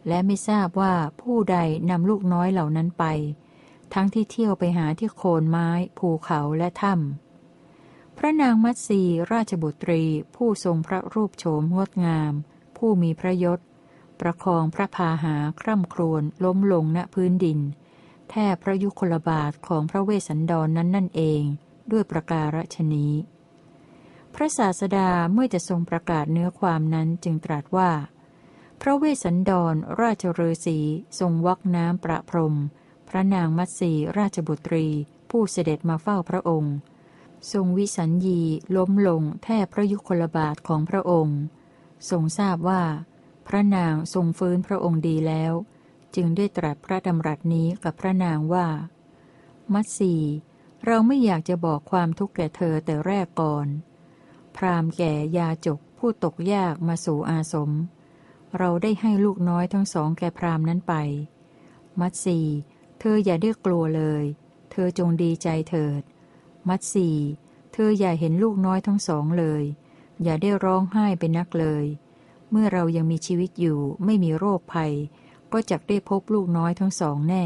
[0.09, 1.57] และไม่ทราบว่าผู้ใด
[1.91, 3.05] นำลูกน้อยเหล่านั้นไป
[3.95, 5.69] ทั้งที่เที่ยวไปหาที่โคนไม้
[5.99, 9.01] ภูเขาและถ้ำพระนางมัตสี
[9.33, 10.03] ราชบุตรี
[10.37, 12.33] ผู้ทรงพระรูปโฉมงดงาม
[12.77, 13.61] ผู้มีพระยศ
[14.21, 17.59] ประคองพระพาหาคร่ำครวญล้มลงณพื้นดิน
[18.31, 21.43] แทบพระยุคลบาทของพระเวสสันดรนนั้นนั่นเอง
[21.93, 23.13] ด้วยประการฉนี้
[24.35, 27.91] พระศาสดาเมื่อจะทรงประกาศเนื้อความนั้นจึงตรัสว่า
[28.81, 30.79] พระเวสสันดรราชฤาษี
[31.19, 32.57] ทรงวักน้ำประพรม
[33.15, 34.87] พระนางมัตสีราชบุตรี
[35.31, 36.75] ผู้เสด็จมาเฝ้าพระองค์
[37.53, 38.41] ทรงวิสัญญี
[38.77, 41.39] ล้มลงแทบพระยุคลบาทของพระองค์
[42.11, 42.83] ทรงทราบว่า
[43.47, 45.53] พระนางทรงฟื้นพระองค์ดีแล้ว
[46.15, 48.67] จึงได้ตรัสพระดำรัสนี้กับพระนางว่า
[49.73, 50.15] มัตสี
[50.87, 53.67] เราไม่อยากจะบอกความทุกข์แก่เธอแต่แรกก่อน
[54.57, 57.71] พรามแก่ยาจกผู้ตกยากมาสู่อาสม
[58.59, 60.95] เราได้ให้ลูกน้อยทั้งสองแก่พรามนั้นไป
[62.01, 62.39] มัตสี
[63.05, 64.25] เธออย่าได้กลัวเลย
[64.71, 66.03] เธอจงดีใจเถิด
[66.69, 67.11] มัตสี
[67.73, 69.63] เธออย่าเห็นลูกน้อยทั้งสองเลย
[70.23, 71.85] อย่าได้ร้องไห้เป็นนักเลย
[72.51, 74.93] เมื่อเรายังมีชีวิตอยู่ไม่มีโรคภัย
[75.53, 77.45] ก็จักได้พบลูกน้อยทั้งสองแน่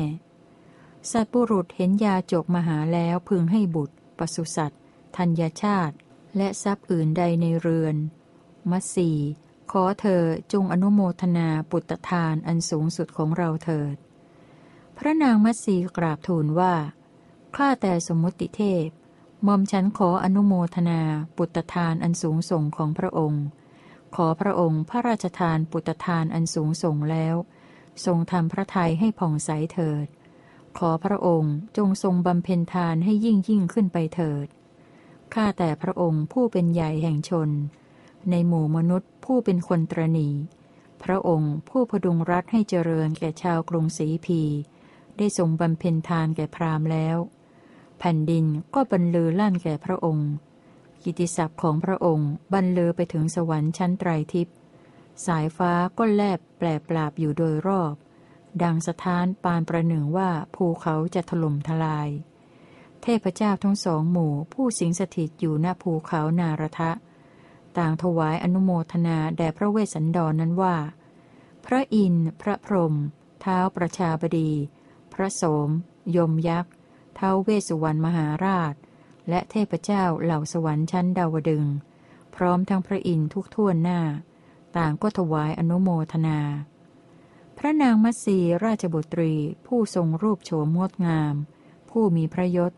[1.10, 4.80] สัตว์บุรุษเห็นยาจกมาหาแล้วพึงให้บุตรปศุสัตว์
[5.16, 5.96] ธัญชาติ
[6.36, 7.96] และทรัพย์อื่นใดในเรือน
[8.70, 9.10] มัสี
[9.70, 13.96] ขอเธอจงอนุโมทนาปุตตทานอันสูงสุดของเราเถิด
[14.98, 16.74] พระนางมัตสีกราบทูลว่า
[17.56, 18.88] ข้าแต่สมมุติเทพ
[19.46, 21.00] มอมฉันขออนุโมทนา
[21.36, 23.44] ปุตตทานอันสูงส่งของพระองค์
[24.14, 27.36] ขอพระองค์พระราชทานปุตตทานอันสูงส่งแล้ว
[28.04, 30.06] ทรงทำพระทัยให้ผ่องใสเถิด
[30.78, 34.46] ขอพระองค์จงทรงบำเพ็ญทานให้ยิ่งยิ่งขึ้นไปเถิด
[35.34, 37.50] ข้าแต่พระองค์ผู้เป็นใหญ่แห่งชน
[38.30, 40.30] ในหมู่มนุษย์ผู้เป็นคนตรณี
[41.02, 44.42] พระองค์ผู้พดุงรัฐให้เจริญแก่ชาวกรุงศรีพี
[45.18, 47.16] ได้ทรงบำเพ็ญทานแก่พราหมณ์แล้ว
[47.98, 48.44] แผ่นดิน
[48.74, 50.30] ก็บรรลือลั่นแก่พระองค์
[51.02, 54.54] กิติศัพท์ของพระองค์บรรลือไปถึงสวรรค์ชั้นไตรทิพย์
[55.26, 57.94] สายฟ้าก็แลบแปลปราบอยู่โดยรอบ
[58.62, 62.08] ดังสถานปานประหนึ่งว่าภูเขาจะถล่มทลาย
[63.02, 66.90] เทพเจ้าทั้งสองหมู่ผู้สิงสถิตอยู่ณภูเขานารทะ
[67.78, 70.76] ต่างถวายอนุโมทนาแด่พระเวสสันดรนนั้นว่า
[71.66, 72.94] พระอินทร์พระพรหม
[73.40, 74.50] เท้าประชาบดี
[75.16, 75.70] พระโสม
[76.16, 76.72] ยมยักษ์
[77.14, 78.74] เท้าเวสุวรรณมหาราช
[79.28, 81.66] และเทพเจ้าเหล่าสวรรค์ชั้นดาวดึง
[82.36, 84.00] พร้อมทั้งพระอินทร์ทุกท่วนหน้า
[84.76, 86.40] ต่างก็ถวายอนุโมทนา
[87.58, 89.34] พระนางมัตสีราชบุตรี
[89.66, 91.34] ผู้ทรงรูปโฉมงดงาม
[91.90, 92.72] ผู้มีพระยศ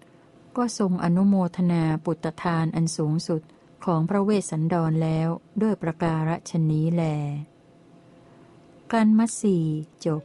[0.56, 3.42] ก็ทรงอนุโมทนาปุตตทานอันสูงสุด
[3.84, 5.28] ของพระเวสสันดรแล้ว
[5.62, 7.02] ด้วยประการฉนี้แล
[8.92, 9.56] การมัตสี
[10.06, 10.22] จบ